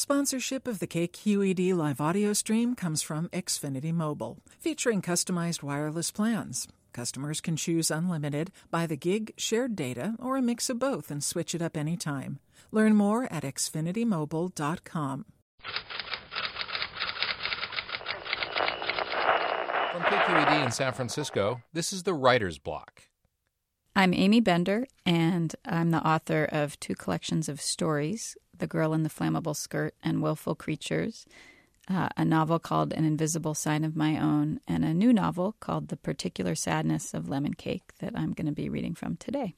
Sponsorship 0.00 0.66
of 0.66 0.78
the 0.78 0.86
KQED 0.86 1.74
live 1.74 2.00
audio 2.00 2.32
stream 2.32 2.74
comes 2.74 3.02
from 3.02 3.28
Xfinity 3.34 3.92
Mobile, 3.92 4.38
featuring 4.58 5.02
customized 5.02 5.62
wireless 5.62 6.10
plans. 6.10 6.66
Customers 6.94 7.42
can 7.42 7.54
choose 7.54 7.90
unlimited, 7.90 8.50
by 8.70 8.86
the 8.86 8.96
gig, 8.96 9.34
shared 9.36 9.76
data, 9.76 10.14
or 10.18 10.38
a 10.38 10.42
mix 10.42 10.70
of 10.70 10.78
both 10.78 11.10
and 11.10 11.22
switch 11.22 11.54
it 11.54 11.60
up 11.60 11.76
anytime. 11.76 12.38
Learn 12.72 12.96
more 12.96 13.30
at 13.30 13.42
xfinitymobile.com. 13.42 15.26
From 19.92 20.00
KQED 20.00 20.64
in 20.64 20.72
San 20.72 20.94
Francisco, 20.94 21.60
this 21.74 21.92
is 21.92 22.04
the 22.04 22.14
Writer's 22.14 22.56
Block. 22.56 23.02
I'm 23.94 24.14
Aimee 24.14 24.40
Bender, 24.40 24.86
and 25.04 25.54
I'm 25.66 25.90
the 25.90 25.98
author 25.98 26.48
of 26.50 26.80
two 26.80 26.94
collections 26.94 27.50
of 27.50 27.60
stories 27.60 28.34
The 28.60 28.66
Girl 28.66 28.92
in 28.92 29.02
the 29.02 29.08
Flammable 29.08 29.56
Skirt 29.56 29.94
and 30.02 30.22
Willful 30.22 30.54
Creatures, 30.54 31.24
uh, 31.88 32.10
a 32.16 32.26
novel 32.26 32.58
called 32.58 32.92
An 32.92 33.06
Invisible 33.06 33.54
Sign 33.54 33.84
of 33.84 33.96
My 33.96 34.20
Own, 34.20 34.60
and 34.68 34.84
a 34.84 34.92
new 34.92 35.14
novel 35.14 35.56
called 35.60 35.88
The 35.88 35.96
Particular 35.96 36.54
Sadness 36.54 37.14
of 37.14 37.28
Lemon 37.28 37.54
Cake 37.54 37.94
that 38.00 38.12
I'm 38.14 38.34
going 38.34 38.46
to 38.46 38.52
be 38.52 38.68
reading 38.68 38.94
from 38.94 39.16
today. 39.16 39.54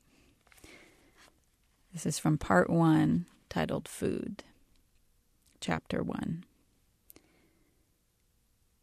This 1.93 2.07
is 2.07 2.21
from 2.21 2.39
part 2.39 2.71
one, 2.71 3.27
titled 3.51 3.89
Food. 3.89 4.45
Chapter 5.61 6.03
one. 6.03 6.45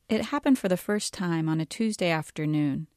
It 0.09 0.25
happened 0.25 0.59
for 0.59 0.67
the 0.67 0.77
first 0.77 1.13
time 1.13 1.47
on 1.47 1.61
a 1.61 1.65
Tuesday 1.65 2.09
afternoon. 2.09 2.87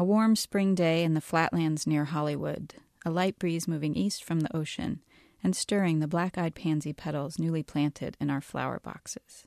A 0.00 0.04
warm 0.04 0.34
spring 0.34 0.74
day 0.74 1.04
in 1.04 1.14
the 1.14 1.20
flatlands 1.20 1.86
near 1.86 2.06
Hollywood, 2.06 2.74
a 3.04 3.10
light 3.10 3.38
breeze 3.38 3.68
moving 3.68 3.94
east 3.94 4.24
from 4.24 4.40
the 4.40 4.54
ocean 4.54 5.00
and 5.42 5.54
stirring 5.54 5.98
the 5.98 6.08
black 6.08 6.38
eyed 6.38 6.54
pansy 6.54 6.92
petals 6.92 7.38
newly 7.38 7.62
planted 7.62 8.16
in 8.20 8.30
our 8.30 8.40
flower 8.40 8.80
boxes. 8.80 9.46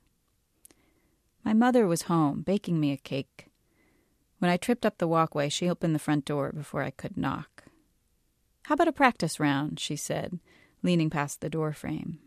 My 1.43 1.53
mother 1.53 1.87
was 1.87 2.03
home, 2.03 2.41
baking 2.41 2.79
me 2.79 2.91
a 2.91 2.97
cake. 2.97 3.47
When 4.39 4.51
I 4.51 4.57
tripped 4.57 4.85
up 4.85 4.97
the 4.97 5.07
walkway, 5.07 5.49
she 5.49 5.69
opened 5.69 5.95
the 5.95 5.99
front 5.99 6.25
door 6.25 6.51
before 6.51 6.83
I 6.83 6.91
could 6.91 7.17
knock. 7.17 7.63
How 8.63 8.73
about 8.73 8.87
a 8.87 8.93
practice 8.93 9.39
round? 9.39 9.79
she 9.79 9.95
said, 9.95 10.39
leaning 10.83 11.09
past 11.09 11.41
the 11.41 11.49
door 11.49 11.73
frame. 11.73 12.19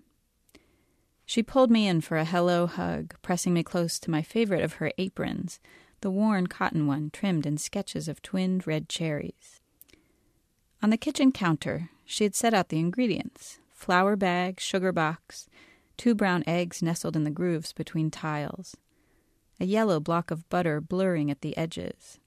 She 1.24 1.42
pulled 1.42 1.70
me 1.70 1.86
in 1.86 2.00
for 2.00 2.16
a 2.18 2.24
hello 2.24 2.66
hug, 2.66 3.14
pressing 3.22 3.54
me 3.54 3.62
close 3.62 3.98
to 4.00 4.10
my 4.10 4.22
favorite 4.22 4.62
of 4.62 4.74
her 4.74 4.92
aprons, 4.98 5.60
the 6.00 6.10
worn 6.10 6.48
cotton 6.48 6.86
one 6.86 7.10
trimmed 7.10 7.46
in 7.46 7.56
sketches 7.58 8.08
of 8.08 8.20
twinned 8.22 8.66
red 8.66 8.88
cherries. 8.88 9.60
On 10.82 10.90
the 10.90 10.96
kitchen 10.96 11.30
counter, 11.30 11.90
she 12.12 12.24
had 12.24 12.34
set 12.34 12.52
out 12.52 12.68
the 12.68 12.78
ingredients 12.78 13.58
flour 13.70 14.16
bag, 14.16 14.60
sugar 14.60 14.92
box, 14.92 15.48
two 15.96 16.14
brown 16.14 16.44
eggs 16.46 16.82
nestled 16.82 17.16
in 17.16 17.24
the 17.24 17.30
grooves 17.30 17.72
between 17.72 18.10
tiles, 18.10 18.76
a 19.58 19.64
yellow 19.64 19.98
block 19.98 20.30
of 20.30 20.48
butter 20.50 20.80
blurring 20.80 21.30
at 21.30 21.40
the 21.40 21.56
edges, 21.56 22.20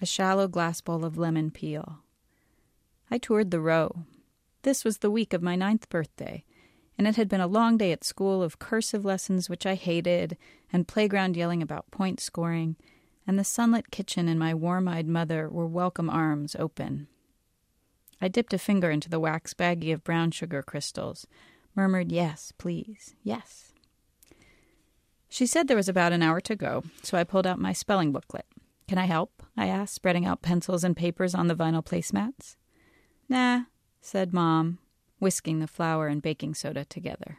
a 0.00 0.06
shallow 0.06 0.46
glass 0.46 0.80
bowl 0.80 1.04
of 1.04 1.18
lemon 1.18 1.50
peel. 1.50 1.98
I 3.10 3.18
toured 3.18 3.50
the 3.50 3.60
row. 3.60 4.04
This 4.62 4.84
was 4.84 4.98
the 4.98 5.10
week 5.10 5.32
of 5.34 5.42
my 5.42 5.56
ninth 5.56 5.88
birthday, 5.88 6.44
and 6.96 7.08
it 7.08 7.16
had 7.16 7.28
been 7.28 7.40
a 7.40 7.48
long 7.48 7.76
day 7.76 7.90
at 7.90 8.04
school 8.04 8.42
of 8.44 8.60
cursive 8.60 9.04
lessons 9.04 9.50
which 9.50 9.66
I 9.66 9.74
hated, 9.74 10.38
and 10.72 10.88
playground 10.88 11.36
yelling 11.36 11.62
about 11.62 11.90
point 11.90 12.20
scoring, 12.20 12.76
and 13.26 13.38
the 13.38 13.44
sunlit 13.44 13.90
kitchen 13.90 14.28
and 14.28 14.38
my 14.38 14.54
warm 14.54 14.86
eyed 14.86 15.08
mother 15.08 15.48
were 15.50 15.66
welcome 15.66 16.08
arms 16.08 16.54
open. 16.58 17.08
I 18.20 18.28
dipped 18.28 18.54
a 18.54 18.58
finger 18.58 18.90
into 18.90 19.08
the 19.08 19.20
wax 19.20 19.54
baggie 19.54 19.92
of 19.92 20.04
brown 20.04 20.30
sugar 20.30 20.62
crystals, 20.62 21.26
murmured, 21.74 22.10
Yes, 22.10 22.52
please, 22.56 23.14
yes. 23.22 23.72
She 25.28 25.46
said 25.46 25.68
there 25.68 25.76
was 25.76 25.88
about 25.88 26.12
an 26.12 26.22
hour 26.22 26.40
to 26.40 26.56
go, 26.56 26.82
so 27.02 27.18
I 27.18 27.24
pulled 27.24 27.46
out 27.46 27.58
my 27.58 27.72
spelling 27.72 28.12
booklet. 28.12 28.46
Can 28.88 28.98
I 28.98 29.06
help? 29.06 29.42
I 29.56 29.66
asked, 29.66 29.94
spreading 29.94 30.24
out 30.24 30.42
pencils 30.42 30.84
and 30.84 30.96
papers 30.96 31.34
on 31.34 31.48
the 31.48 31.54
vinyl 31.54 31.84
placemats. 31.84 32.56
Nah, 33.28 33.62
said 34.00 34.32
Mom, 34.32 34.78
whisking 35.18 35.58
the 35.58 35.66
flour 35.66 36.06
and 36.06 36.22
baking 36.22 36.54
soda 36.54 36.84
together. 36.84 37.38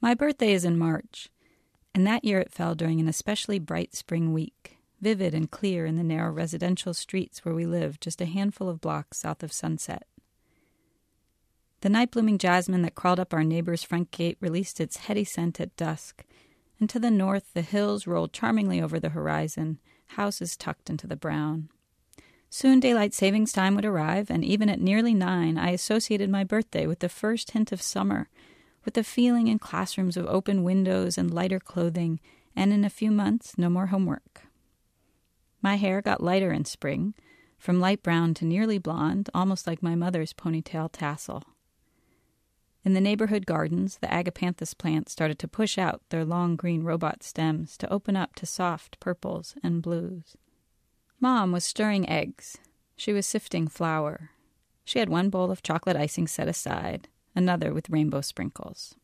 My 0.00 0.14
birthday 0.14 0.52
is 0.52 0.64
in 0.64 0.78
March, 0.78 1.28
and 1.94 2.06
that 2.06 2.24
year 2.24 2.40
it 2.40 2.52
fell 2.52 2.74
during 2.74 3.00
an 3.00 3.08
especially 3.08 3.58
bright 3.58 3.94
spring 3.94 4.32
week, 4.32 4.78
vivid 5.02 5.34
and 5.34 5.50
clear 5.50 5.84
in 5.84 5.96
the 5.96 6.02
narrow 6.02 6.30
residential 6.30 6.94
streets 6.94 7.44
where 7.44 7.54
we 7.54 7.66
lived 7.66 8.00
just 8.00 8.20
a 8.20 8.26
handful 8.26 8.68
of 8.68 8.80
blocks 8.80 9.18
south 9.18 9.42
of 9.42 9.52
Sunset. 9.52 10.06
The 11.82 11.90
night 11.90 12.12
blooming 12.12 12.38
jasmine 12.38 12.82
that 12.82 12.94
crawled 12.94 13.20
up 13.20 13.34
our 13.34 13.44
neighbor's 13.44 13.82
front 13.82 14.12
gate 14.12 14.38
released 14.40 14.80
its 14.80 14.98
heady 14.98 15.24
scent 15.24 15.60
at 15.60 15.76
dusk, 15.76 16.24
and 16.78 16.88
to 16.88 16.98
the 16.98 17.10
north 17.10 17.52
the 17.52 17.62
hills 17.62 18.06
rolled 18.06 18.32
charmingly 18.32 18.80
over 18.80 18.98
the 18.98 19.10
horizon, 19.10 19.80
houses 20.06 20.56
tucked 20.56 20.88
into 20.88 21.06
the 21.06 21.16
brown. 21.16 21.68
Soon 22.48 22.80
daylight 22.80 23.12
savings 23.12 23.52
time 23.52 23.74
would 23.74 23.84
arrive, 23.84 24.30
and 24.30 24.44
even 24.44 24.68
at 24.68 24.80
nearly 24.80 25.12
nine 25.12 25.58
I 25.58 25.70
associated 25.70 26.30
my 26.30 26.44
birthday 26.44 26.86
with 26.86 27.00
the 27.00 27.08
first 27.08 27.50
hint 27.50 27.72
of 27.72 27.82
summer 27.82 28.28
with 28.84 28.94
the 28.94 29.04
feeling 29.04 29.48
in 29.48 29.58
classrooms 29.58 30.16
of 30.16 30.26
open 30.26 30.64
windows 30.64 31.16
and 31.16 31.32
lighter 31.32 31.60
clothing, 31.60 32.20
and 32.54 32.72
in 32.72 32.84
a 32.84 32.90
few 32.90 33.10
months, 33.10 33.56
no 33.56 33.70
more 33.70 33.86
homework. 33.86 34.42
My 35.62 35.76
hair 35.76 36.02
got 36.02 36.22
lighter 36.22 36.52
in 36.52 36.64
spring, 36.64 37.14
from 37.56 37.80
light 37.80 38.02
brown 38.02 38.34
to 38.34 38.44
nearly 38.44 38.78
blonde, 38.78 39.30
almost 39.32 39.66
like 39.66 39.82
my 39.82 39.94
mother's 39.94 40.32
ponytail 40.32 40.90
tassel. 40.90 41.44
In 42.84 42.94
the 42.94 43.00
neighborhood 43.00 43.46
gardens, 43.46 43.98
the 43.98 44.08
agapanthus 44.08 44.76
plants 44.76 45.12
started 45.12 45.38
to 45.38 45.46
push 45.46 45.78
out 45.78 46.02
their 46.08 46.24
long 46.24 46.56
green 46.56 46.82
robot 46.82 47.22
stems 47.22 47.76
to 47.78 47.92
open 47.92 48.16
up 48.16 48.34
to 48.34 48.46
soft 48.46 48.98
purples 48.98 49.54
and 49.62 49.80
blues. 49.80 50.36
Mom 51.20 51.52
was 51.52 51.64
stirring 51.64 52.08
eggs. 52.08 52.58
She 52.96 53.12
was 53.12 53.24
sifting 53.24 53.68
flour. 53.68 54.30
She 54.84 54.98
had 54.98 55.08
one 55.08 55.30
bowl 55.30 55.52
of 55.52 55.62
chocolate 55.62 55.96
icing 55.96 56.26
set 56.26 56.48
aside, 56.48 57.06
another 57.36 57.72
with 57.72 57.88
rainbow 57.88 58.20
sprinkles. 58.20 58.96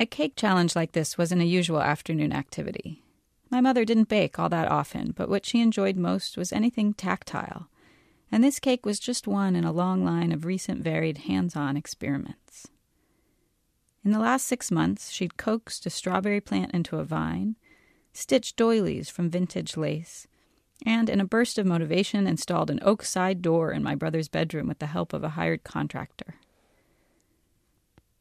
A 0.00 0.06
cake 0.06 0.34
challenge 0.34 0.74
like 0.74 0.90
this 0.90 1.16
was 1.16 1.30
an 1.30 1.40
unusual 1.40 1.80
afternoon 1.80 2.32
activity. 2.32 3.04
My 3.50 3.60
mother 3.60 3.84
didn't 3.84 4.08
bake 4.08 4.38
all 4.38 4.48
that 4.48 4.70
often, 4.70 5.12
but 5.16 5.28
what 5.28 5.44
she 5.44 5.60
enjoyed 5.60 5.96
most 5.96 6.36
was 6.36 6.52
anything 6.52 6.94
tactile, 6.94 7.68
and 8.30 8.44
this 8.44 8.60
cake 8.60 8.86
was 8.86 9.00
just 9.00 9.26
one 9.26 9.56
in 9.56 9.64
a 9.64 9.72
long 9.72 10.04
line 10.04 10.30
of 10.30 10.44
recent 10.44 10.82
varied 10.82 11.18
hands 11.18 11.56
on 11.56 11.76
experiments. 11.76 12.68
In 14.04 14.12
the 14.12 14.20
last 14.20 14.46
six 14.46 14.70
months, 14.70 15.10
she'd 15.10 15.36
coaxed 15.36 15.84
a 15.84 15.90
strawberry 15.90 16.40
plant 16.40 16.72
into 16.72 16.98
a 16.98 17.04
vine, 17.04 17.56
stitched 18.12 18.56
doilies 18.56 19.10
from 19.10 19.28
vintage 19.28 19.76
lace, 19.76 20.26
and 20.86 21.10
in 21.10 21.20
a 21.20 21.26
burst 21.26 21.58
of 21.58 21.66
motivation 21.66 22.26
installed 22.26 22.70
an 22.70 22.80
oak 22.82 23.02
side 23.02 23.42
door 23.42 23.72
in 23.72 23.82
my 23.82 23.94
brother's 23.94 24.28
bedroom 24.28 24.68
with 24.68 24.78
the 24.78 24.86
help 24.86 25.12
of 25.12 25.24
a 25.24 25.30
hired 25.30 25.64
contractor. 25.64 26.36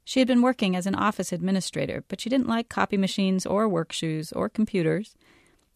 She 0.10 0.20
had 0.20 0.28
been 0.28 0.42
working 0.42 0.76
as 0.76 0.88
an 0.88 0.96
office 0.96 1.32
administrator, 1.32 2.04
but 2.08 2.20
she 2.20 2.32
didn't 2.32 2.48
like 2.48 2.68
copy 2.68 2.98
machines 2.98 3.46
or 3.46 3.70
work 3.70 3.92
shoes 3.92 4.32
or 4.32 4.50
computers. 4.50 5.16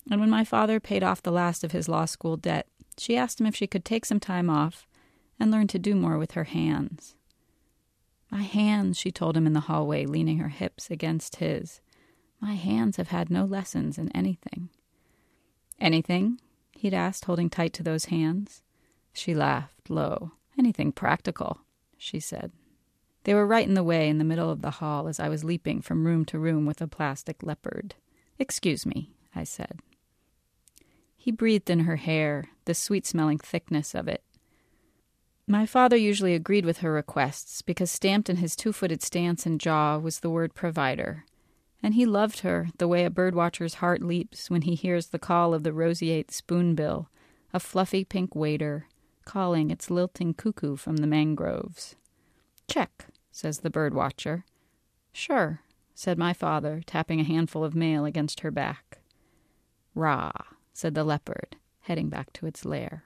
And 0.10 0.20
when 0.20 0.32
my 0.32 0.44
father 0.44 0.80
paid 0.80 1.04
off 1.04 1.22
the 1.22 1.32
last 1.32 1.64
of 1.64 1.72
his 1.72 1.88
law 1.88 2.06
school 2.06 2.36
debt, 2.36 2.66
she 2.98 3.16
asked 3.16 3.40
him 3.40 3.46
if 3.46 3.56
she 3.56 3.68
could 3.68 3.86
take 3.86 4.06
some 4.06 4.20
time 4.20 4.50
off 4.50 4.88
and 5.40 5.52
learn 5.52 5.68
to 5.68 5.78
do 5.78 5.94
more 5.94 6.18
with 6.18 6.32
her 6.32 6.46
hands. 6.46 7.14
My 8.32 8.42
hands, 8.42 8.98
she 8.98 9.12
told 9.12 9.38
him 9.38 9.46
in 9.46 9.54
the 9.54 9.60
hallway, 9.70 10.08
leaning 10.08 10.40
her 10.40 10.50
hips 10.50 10.90
against 10.90 11.36
his. 11.36 11.80
My 12.42 12.56
hands 12.56 12.98
have 12.98 13.10
had 13.10 13.30
no 13.30 13.46
lessons 13.46 14.00
in 14.00 14.12
anything. 14.14 14.70
Anything? 15.80 16.42
he'd 16.72 16.96
asked, 16.96 17.26
holding 17.26 17.52
tight 17.52 17.74
to 17.74 17.84
those 17.84 18.06
hands. 18.06 18.64
She 19.14 19.36
laughed 19.36 19.92
low. 19.92 20.32
Anything 20.58 20.92
practical, 20.92 21.60
she 22.00 22.20
said. 22.20 22.52
They 23.24 23.34
were 23.34 23.48
right 23.48 23.68
in 23.68 23.74
the 23.74 23.84
way 23.84 24.10
in 24.10 24.18
the 24.18 24.24
middle 24.24 24.50
of 24.50 24.62
the 24.62 24.72
hall 24.72 25.08
as 25.08 25.20
I 25.20 25.30
was 25.30 25.44
leaping 25.44 25.82
from 25.82 26.06
room 26.06 26.26
to 26.26 26.40
room 26.40 26.66
with 26.66 26.82
a 26.82 26.88
plastic 26.88 27.42
leopard. 27.42 27.96
Excuse 28.38 28.86
me, 28.86 29.12
I 29.34 29.44
said. 29.44 29.80
He 31.16 31.32
breathed 31.32 31.70
in 31.70 31.82
her 31.82 31.96
hair, 31.96 32.50
the 32.66 32.74
sweet 32.74 33.06
smelling 33.06 33.38
thickness 33.38 33.96
of 33.96 34.10
it. 34.10 34.24
My 35.48 35.66
father 35.66 35.96
usually 35.96 36.36
agreed 36.36 36.66
with 36.66 36.80
her 36.80 36.92
requests 36.92 37.62
because 37.62 37.92
stamped 37.92 38.30
in 38.30 38.38
his 38.38 38.56
two 38.56 38.74
footed 38.74 39.02
stance 39.02 39.46
and 39.46 39.60
jaw 39.60 39.98
was 39.98 40.20
the 40.20 40.30
word 40.30 40.54
provider. 40.54 41.26
And 41.82 41.94
he 41.94 42.06
loved 42.06 42.40
her 42.40 42.70
the 42.78 42.88
way 42.88 43.04
a 43.06 43.10
birdwatcher's 43.10 43.76
heart 43.76 44.02
leaps 44.02 44.50
when 44.50 44.62
he 44.64 44.76
hears 44.76 45.08
the 45.08 45.20
call 45.20 45.54
of 45.54 45.64
the 45.64 45.74
roseate 45.74 46.32
spoonbill, 46.32 47.10
a 47.54 47.60
fluffy 47.60 48.06
pink 48.06 48.36
wader, 48.36 48.88
calling 49.26 49.70
its 49.70 49.90
lilting 49.90 50.34
cuckoo 50.34 50.76
from 50.78 50.98
the 50.98 51.08
mangroves. 51.08 51.96
Check, 52.70 53.08
says 53.34 53.60
the 53.60 53.70
bird 53.70 53.94
watcher. 53.96 54.46
Sure, 55.12 55.62
said 55.96 56.18
my 56.18 56.32
father, 56.32 56.82
tapping 56.86 57.20
a 57.20 57.26
handful 57.26 57.64
of 57.64 57.76
mail 57.76 58.06
against 58.06 58.42
her 58.42 58.52
back. 58.52 59.00
Rah, 59.96 60.32
said 60.72 60.94
the 60.94 61.04
leopard, 61.04 61.58
heading 61.82 62.10
back 62.10 62.32
to 62.34 62.46
its 62.46 62.64
lair. 62.64 63.04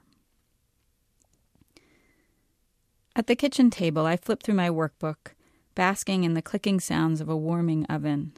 At 3.16 3.28
the 3.28 3.36
kitchen 3.36 3.72
table, 3.72 4.06
I 4.06 4.18
flipped 4.18 4.46
through 4.46 4.56
my 4.56 4.70
workbook, 4.70 5.34
basking 5.76 6.24
in 6.24 6.34
the 6.34 6.42
clicking 6.42 6.80
sounds 6.80 7.22
of 7.22 7.30
a 7.30 7.38
warming 7.38 7.86
oven. 7.86 8.34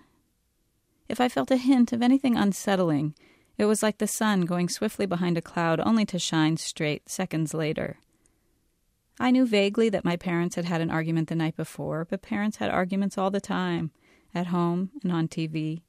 If 1.10 1.20
I 1.20 1.28
felt 1.28 1.52
a 1.52 1.58
hint 1.58 1.92
of 1.92 2.04
anything 2.04 2.38
unsettling, 2.38 3.16
it 3.58 3.66
was 3.66 3.84
like 3.84 3.98
the 3.98 4.08
sun 4.08 4.42
going 4.42 4.70
swiftly 4.70 5.08
behind 5.08 5.38
a 5.38 5.42
cloud 5.42 5.80
only 5.80 6.06
to 6.06 6.20
shine 6.20 6.56
straight 6.58 7.10
seconds 7.10 7.54
later. 7.54 7.98
I 9.20 9.32
knew 9.32 9.46
vaguely 9.46 9.90
that 9.90 10.06
my 10.06 10.16
parents 10.16 10.56
had 10.56 10.66
had 10.66 10.80
an 10.80 10.90
argument 10.90 11.28
the 11.28 11.36
night 11.36 11.58
before, 11.58 12.06
but 12.06 12.22
parents 12.22 12.58
had 12.58 12.70
arguments 12.70 13.18
all 13.18 13.30
the 13.30 13.42
time, 13.42 13.92
at 14.34 14.48
home 14.48 14.92
and 15.04 15.12
on 15.12 15.28
TV. 15.28 15.82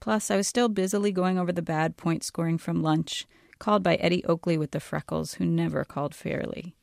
Plus, 0.00 0.30
I 0.30 0.36
was 0.36 0.48
still 0.48 0.68
busily 0.68 1.12
going 1.12 1.38
over 1.38 1.52
the 1.52 1.62
bad 1.62 1.96
point 1.96 2.24
scoring 2.24 2.58
from 2.58 2.82
lunch, 2.82 3.26
called 3.58 3.82
by 3.82 3.96
Eddie 3.96 4.24
Oakley 4.24 4.56
with 4.56 4.70
the 4.70 4.80
freckles, 4.80 5.34
who 5.34 5.44
never 5.44 5.84
called 5.84 6.14
fairly. 6.14 6.74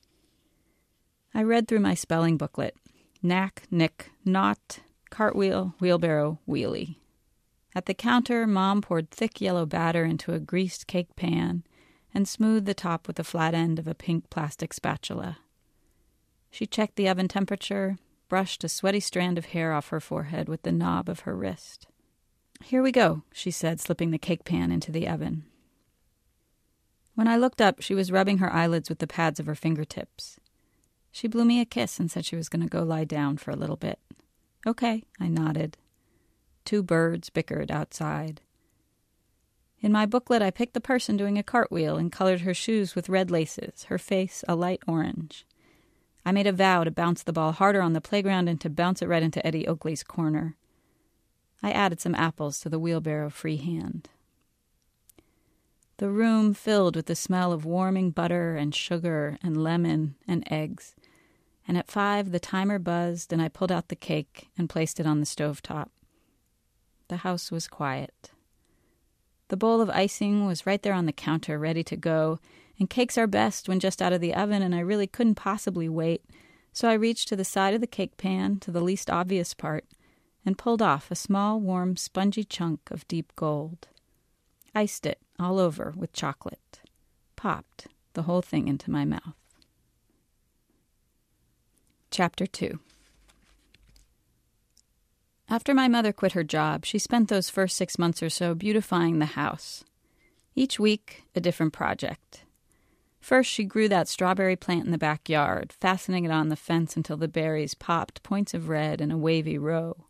I 1.33 1.43
read 1.43 1.67
through 1.67 1.79
my 1.79 1.95
spelling 1.95 2.37
booklet 2.37 2.75
knack, 3.23 3.63
nick, 3.69 4.09
knot, 4.25 4.79
cartwheel, 5.11 5.75
wheelbarrow, 5.79 6.39
wheelie. 6.47 6.95
At 7.75 7.85
the 7.85 7.93
counter, 7.93 8.47
Mom 8.47 8.81
poured 8.81 9.11
thick 9.11 9.39
yellow 9.39 9.65
batter 9.65 10.03
into 10.03 10.33
a 10.33 10.39
greased 10.39 10.87
cake 10.87 11.15
pan 11.15 11.63
and 12.13 12.27
smoothed 12.27 12.65
the 12.65 12.73
top 12.73 13.07
with 13.07 13.15
the 13.15 13.23
flat 13.23 13.53
end 13.53 13.79
of 13.79 13.87
a 13.87 13.95
pink 13.95 14.29
plastic 14.29 14.73
spatula. 14.73 15.37
She 16.51 16.67
checked 16.67 16.97
the 16.97 17.07
oven 17.07 17.29
temperature, 17.29 17.97
brushed 18.27 18.63
a 18.63 18.69
sweaty 18.69 18.99
strand 18.99 19.37
of 19.37 19.45
hair 19.45 19.73
off 19.73 19.89
her 19.89 20.01
forehead 20.01 20.47
with 20.47 20.61
the 20.63 20.71
knob 20.71 21.09
of 21.09 21.21
her 21.21 21.35
wrist. 21.35 21.87
Here 22.61 22.83
we 22.83 22.91
go, 22.91 23.23
she 23.33 23.49
said, 23.49 23.79
slipping 23.79 24.11
the 24.11 24.19
cake 24.19 24.43
pan 24.43 24.71
into 24.71 24.91
the 24.91 25.07
oven. 25.07 25.45
When 27.15 27.27
I 27.27 27.37
looked 27.37 27.61
up, 27.61 27.81
she 27.81 27.95
was 27.95 28.11
rubbing 28.11 28.37
her 28.37 28.51
eyelids 28.51 28.89
with 28.89 28.99
the 28.99 29.07
pads 29.07 29.39
of 29.39 29.45
her 29.45 29.55
fingertips. 29.55 30.39
She 31.11 31.27
blew 31.27 31.45
me 31.45 31.59
a 31.59 31.65
kiss 31.65 31.99
and 31.99 32.11
said 32.11 32.25
she 32.25 32.35
was 32.35 32.49
going 32.49 32.61
to 32.61 32.69
go 32.69 32.83
lie 32.83 33.03
down 33.03 33.37
for 33.37 33.51
a 33.51 33.55
little 33.55 33.75
bit. 33.75 33.99
Okay, 34.65 35.03
I 35.19 35.27
nodded. 35.27 35.77
Two 36.63 36.83
birds 36.83 37.29
bickered 37.29 37.71
outside. 37.71 38.41
In 39.81 39.91
my 39.91 40.05
booklet, 40.05 40.41
I 40.41 40.51
picked 40.51 40.73
the 40.73 40.81
person 40.81 41.17
doing 41.17 41.37
a 41.37 41.43
cartwheel 41.43 41.97
and 41.97 42.11
colored 42.11 42.41
her 42.41 42.53
shoes 42.53 42.95
with 42.95 43.09
red 43.09 43.31
laces, 43.31 43.85
her 43.85 43.97
face 43.97 44.43
a 44.47 44.55
light 44.55 44.81
orange. 44.87 45.45
I 46.25 46.31
made 46.31 46.47
a 46.47 46.51
vow 46.51 46.83
to 46.83 46.91
bounce 46.91 47.23
the 47.23 47.33
ball 47.33 47.51
harder 47.51 47.81
on 47.81 47.93
the 47.93 48.01
playground 48.01 48.47
and 48.47 48.61
to 48.61 48.69
bounce 48.69 49.01
it 49.01 49.07
right 49.07 49.23
into 49.23 49.45
Eddie 49.45 49.67
Oakley's 49.67 50.03
corner. 50.03 50.55
I 51.63 51.71
added 51.71 51.99
some 51.99 52.15
apples 52.15 52.59
to 52.59 52.69
the 52.69 52.79
wheelbarrow 52.79 53.29
freehand. 53.29 54.09
The 55.97 56.09
room 56.09 56.55
filled 56.55 56.95
with 56.95 57.05
the 57.05 57.15
smell 57.15 57.51
of 57.51 57.65
warming 57.65 58.09
butter 58.09 58.55
and 58.55 58.73
sugar 58.73 59.37
and 59.43 59.55
lemon 59.55 60.15
and 60.27 60.43
eggs. 60.51 60.95
And 61.67 61.77
at 61.77 61.91
five, 61.91 62.31
the 62.31 62.39
timer 62.39 62.79
buzzed, 62.79 63.31
and 63.31 63.39
I 63.41 63.49
pulled 63.49 63.71
out 63.71 63.89
the 63.89 63.95
cake 63.95 64.49
and 64.57 64.69
placed 64.69 64.99
it 64.99 65.05
on 65.05 65.19
the 65.19 65.27
stove 65.27 65.61
top. 65.61 65.91
The 67.07 67.17
house 67.17 67.51
was 67.51 67.67
quiet. 67.67 68.31
The 69.49 69.57
bowl 69.57 69.79
of 69.79 69.89
icing 69.89 70.47
was 70.47 70.65
right 70.65 70.81
there 70.81 70.93
on 70.93 71.05
the 71.05 71.11
counter, 71.11 71.59
ready 71.59 71.83
to 71.83 71.95
go, 71.95 72.39
and 72.81 72.89
cakes 72.89 73.15
are 73.15 73.27
best 73.27 73.69
when 73.69 73.79
just 73.79 74.01
out 74.01 74.11
of 74.11 74.21
the 74.21 74.33
oven, 74.33 74.63
and 74.63 74.73
I 74.73 74.79
really 74.79 75.05
couldn't 75.05 75.35
possibly 75.35 75.87
wait, 75.87 76.25
so 76.73 76.89
I 76.89 76.93
reached 76.93 77.27
to 77.27 77.35
the 77.35 77.45
side 77.45 77.75
of 77.75 77.79
the 77.79 77.85
cake 77.85 78.17
pan, 78.17 78.57
to 78.61 78.71
the 78.71 78.81
least 78.81 79.07
obvious 79.07 79.53
part, 79.53 79.85
and 80.43 80.57
pulled 80.57 80.81
off 80.81 81.11
a 81.11 81.15
small, 81.15 81.59
warm, 81.59 81.95
spongy 81.95 82.43
chunk 82.43 82.89
of 82.89 83.07
deep 83.07 83.35
gold. 83.35 83.87
Iced 84.73 85.05
it 85.05 85.19
all 85.37 85.59
over 85.59 85.93
with 85.95 86.11
chocolate. 86.11 86.79
Popped 87.35 87.85
the 88.13 88.23
whole 88.23 88.41
thing 88.41 88.67
into 88.67 88.89
my 88.89 89.05
mouth. 89.05 89.35
Chapter 92.09 92.47
2 92.47 92.79
after 95.49 95.75
my 95.75 95.87
mother 95.87 96.13
quit 96.13 96.31
her 96.31 96.43
job, 96.43 96.83
she 96.85 96.97
spent 96.97 97.29
those 97.29 97.49
first 97.49 97.77
six 97.77 97.99
months 97.99 98.23
or 98.23 98.29
so 98.31 98.55
beautifying 98.55 99.19
the 99.19 99.25
house. 99.37 99.83
Each 100.55 100.79
week, 100.79 101.25
a 101.35 101.41
different 101.41 101.73
project. 101.73 102.45
First, 103.21 103.51
she 103.51 103.63
grew 103.63 103.87
that 103.87 104.07
strawberry 104.07 104.55
plant 104.55 104.85
in 104.85 104.91
the 104.91 104.97
backyard, 104.97 105.73
fastening 105.79 106.25
it 106.25 106.31
on 106.31 106.49
the 106.49 106.55
fence 106.55 106.97
until 106.97 107.17
the 107.17 107.27
berries 107.27 107.75
popped 107.75 108.23
points 108.23 108.55
of 108.55 108.67
red 108.67 108.99
in 108.99 109.11
a 109.11 109.17
wavy 109.17 109.59
row. 109.59 110.05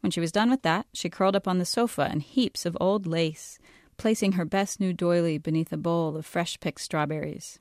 When 0.00 0.12
she 0.12 0.20
was 0.20 0.32
done 0.32 0.48
with 0.48 0.62
that, 0.62 0.86
she 0.92 1.10
curled 1.10 1.34
up 1.34 1.48
on 1.48 1.58
the 1.58 1.64
sofa 1.64 2.08
in 2.12 2.20
heaps 2.20 2.64
of 2.64 2.76
old 2.80 3.06
lace, 3.06 3.58
placing 3.96 4.32
her 4.32 4.44
best 4.44 4.78
new 4.78 4.92
doily 4.92 5.38
beneath 5.38 5.72
a 5.72 5.76
bowl 5.76 6.16
of 6.16 6.24
fresh 6.24 6.58
picked 6.60 6.80
strawberries. 6.80 7.58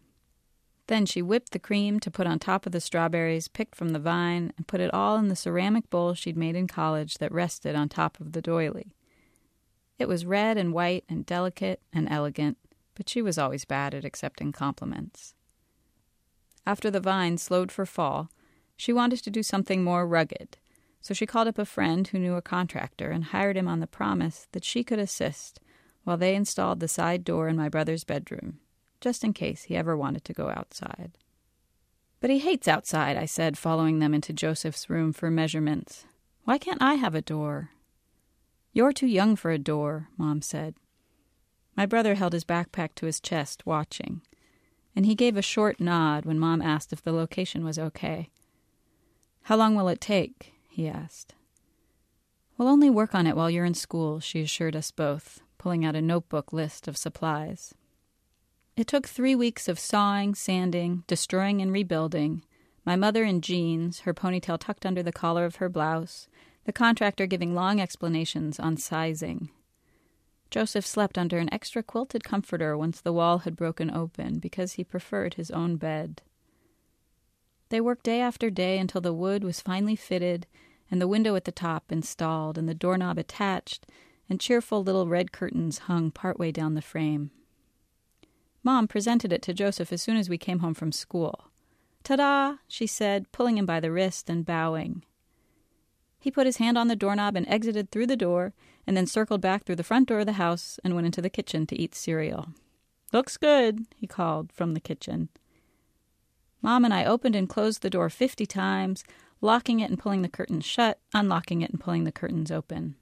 Then 0.87 1.05
she 1.05 1.21
whipped 1.21 1.51
the 1.51 1.59
cream 1.59 1.99
to 2.01 2.11
put 2.11 2.27
on 2.27 2.39
top 2.39 2.65
of 2.65 2.73
the 2.73 2.81
strawberries 2.81 3.47
picked 3.47 3.75
from 3.75 3.89
the 3.89 3.99
vine 3.99 4.51
and 4.57 4.67
put 4.67 4.81
it 4.81 4.93
all 4.93 5.17
in 5.17 5.29
the 5.29 5.35
ceramic 5.35 5.89
bowl 5.89 6.13
she'd 6.13 6.37
made 6.37 6.55
in 6.55 6.67
college 6.67 7.17
that 7.19 7.31
rested 7.31 7.75
on 7.75 7.89
top 7.89 8.19
of 8.19 8.33
the 8.33 8.41
doily. 8.41 8.93
It 9.97 10.07
was 10.07 10.25
red 10.25 10.57
and 10.57 10.73
white 10.73 11.05
and 11.07 11.25
delicate 11.25 11.81
and 11.93 12.09
elegant, 12.09 12.57
but 12.95 13.09
she 13.09 13.21
was 13.21 13.37
always 13.37 13.65
bad 13.65 13.93
at 13.93 14.05
accepting 14.05 14.51
compliments. 14.51 15.33
After 16.65 16.89
the 16.89 16.99
vine 16.99 17.37
slowed 17.37 17.71
for 17.71 17.85
fall, 17.85 18.29
she 18.75 18.93
wanted 18.93 19.23
to 19.23 19.31
do 19.31 19.43
something 19.43 19.83
more 19.83 20.07
rugged, 20.07 20.57
so 21.01 21.13
she 21.13 21.25
called 21.25 21.47
up 21.47 21.57
a 21.57 21.65
friend 21.65 22.07
who 22.07 22.19
knew 22.19 22.35
a 22.35 22.41
contractor 22.41 23.11
and 23.11 23.25
hired 23.25 23.57
him 23.57 23.67
on 23.67 23.79
the 23.79 23.87
promise 23.87 24.47
that 24.53 24.63
she 24.63 24.83
could 24.83 24.99
assist 24.99 25.59
while 26.03 26.17
they 26.17 26.35
installed 26.35 26.79
the 26.79 26.87
side 26.87 27.23
door 27.23 27.47
in 27.47 27.57
my 27.57 27.69
brother's 27.69 28.03
bedroom 28.03 28.59
just 29.03 29.23
in 29.25 29.33
case 29.33 29.63
he 29.63 29.75
ever 29.75 29.97
wanted 29.97 30.23
to 30.23 30.33
go 30.33 30.49
outside. 30.49 31.11
But 32.21 32.29
he 32.29 32.39
hates 32.39 32.69
outside, 32.69 33.17
I 33.17 33.25
said, 33.25 33.57
following 33.57 33.99
them 33.99 34.13
into 34.13 34.31
Joseph's 34.31 34.89
room 34.89 35.11
for 35.11 35.29
measurements. 35.29 36.05
Why 36.45 36.57
can't 36.57 36.81
I 36.81 36.93
have 36.93 37.13
a 37.13 37.21
door? 37.21 37.71
You're 38.71 38.93
too 38.93 39.07
young 39.07 39.35
for 39.35 39.51
a 39.51 39.59
door, 39.59 40.07
Mom 40.17 40.41
said. 40.41 40.75
My 41.75 41.85
brother 41.85 42.15
held 42.15 42.33
his 42.33 42.45
backpack 42.45 42.95
to 42.95 43.05
his 43.05 43.19
chest, 43.19 43.65
watching, 43.65 44.21
and 44.95 45.05
he 45.05 45.15
gave 45.15 45.37
a 45.37 45.41
short 45.41 45.79
nod 45.79 46.25
when 46.25 46.37
Mom 46.37 46.61
asked 46.61 46.93
if 46.93 47.01
the 47.01 47.11
location 47.11 47.63
was 47.63 47.79
okay. 47.79 48.29
How 49.43 49.55
long 49.55 49.75
will 49.75 49.87
it 49.87 49.99
take? 49.99 50.53
he 50.69 50.87
asked. 50.87 51.33
We'll 52.57 52.67
only 52.67 52.89
work 52.89 53.15
on 53.15 53.25
it 53.25 53.35
while 53.35 53.49
you're 53.49 53.65
in 53.65 53.73
school, 53.73 54.19
she 54.19 54.41
assured 54.41 54.75
us 54.75 54.91
both, 54.91 55.41
pulling 55.57 55.83
out 55.83 55.95
a 55.95 56.01
notebook 56.01 56.53
list 56.53 56.87
of 56.87 56.97
supplies. 56.97 57.73
It 58.75 58.87
took 58.87 59.07
three 59.07 59.35
weeks 59.35 59.67
of 59.67 59.79
sawing, 59.79 60.35
sanding, 60.35 61.03
destroying, 61.07 61.61
and 61.61 61.71
rebuilding. 61.71 62.43
My 62.85 62.95
mother 62.95 63.23
in 63.23 63.41
jeans, 63.41 64.01
her 64.01 64.13
ponytail 64.13 64.59
tucked 64.59 64.85
under 64.85 65.03
the 65.03 65.11
collar 65.11 65.45
of 65.45 65.57
her 65.57 65.69
blouse, 65.69 66.27
the 66.65 66.73
contractor 66.73 67.25
giving 67.25 67.53
long 67.53 67.79
explanations 67.79 68.59
on 68.59 68.77
sizing. 68.77 69.49
Joseph 70.53 70.85
slept 70.85 71.17
under 71.17 71.39
an 71.39 71.51
extra 71.51 71.81
quilted 71.81 72.23
comforter 72.23 72.77
once 72.77 73.01
the 73.01 73.11
wall 73.11 73.39
had 73.39 73.55
broken 73.55 73.89
open 73.89 74.37
because 74.37 74.73
he 74.73 74.83
preferred 74.83 75.33
his 75.33 75.49
own 75.49 75.77
bed. 75.77 76.21
They 77.69 77.81
worked 77.81 78.03
day 78.03 78.21
after 78.21 78.51
day 78.51 78.77
until 78.77 79.01
the 79.01 79.15
wood 79.15 79.43
was 79.43 79.61
finally 79.61 79.95
fitted 79.95 80.45
and 80.91 81.01
the 81.01 81.07
window 81.07 81.35
at 81.35 81.45
the 81.45 81.51
top 81.51 81.91
installed 81.91 82.59
and 82.59 82.69
the 82.69 82.75
doorknob 82.75 83.17
attached 83.17 83.87
and 84.29 84.39
cheerful 84.39 84.83
little 84.83 85.07
red 85.07 85.31
curtains 85.31 85.79
hung 85.89 86.11
part 86.11 86.37
way 86.37 86.51
down 86.51 86.75
the 86.75 86.83
frame. 86.83 87.31
Mom 88.61 88.87
presented 88.87 89.33
it 89.33 89.41
to 89.41 89.55
Joseph 89.55 89.91
as 89.91 90.03
soon 90.03 90.17
as 90.17 90.29
we 90.29 90.37
came 90.37 90.59
home 90.59 90.75
from 90.75 90.91
school. 90.91 91.45
Ta 92.03 92.17
da! 92.17 92.57
she 92.67 92.85
said, 92.85 93.31
pulling 93.31 93.57
him 93.57 93.65
by 93.65 93.79
the 93.79 93.91
wrist 93.91 94.29
and 94.29 94.45
bowing. 94.45 95.03
He 96.19 96.29
put 96.29 96.45
his 96.45 96.57
hand 96.57 96.77
on 96.77 96.89
the 96.89 96.95
doorknob 96.95 97.35
and 97.35 97.49
exited 97.49 97.89
through 97.89 98.05
the 98.05 98.15
door, 98.15 98.53
and 98.85 98.97
then 98.97 99.05
circled 99.05 99.41
back 99.41 99.63
through 99.63 99.75
the 99.75 99.83
front 99.83 100.09
door 100.09 100.19
of 100.19 100.25
the 100.25 100.33
house 100.33 100.79
and 100.83 100.95
went 100.95 101.05
into 101.05 101.21
the 101.21 101.29
kitchen 101.29 101.65
to 101.67 101.79
eat 101.79 101.95
cereal. 101.95 102.49
Looks 103.11 103.37
good, 103.37 103.85
he 103.95 104.07
called 104.07 104.51
from 104.51 104.73
the 104.73 104.79
kitchen. 104.79 105.29
Mom 106.61 106.85
and 106.85 106.93
I 106.93 107.05
opened 107.05 107.35
and 107.35 107.49
closed 107.49 107.81
the 107.81 107.89
door 107.89 108.09
fifty 108.09 108.45
times, 108.45 109.03
locking 109.41 109.79
it 109.79 109.89
and 109.89 109.99
pulling 109.99 110.21
the 110.21 110.29
curtains 110.29 110.65
shut, 110.65 110.99
unlocking 111.13 111.61
it 111.61 111.71
and 111.71 111.79
pulling 111.79 112.05
the 112.05 112.11
curtains 112.11 112.51
open. 112.51 112.95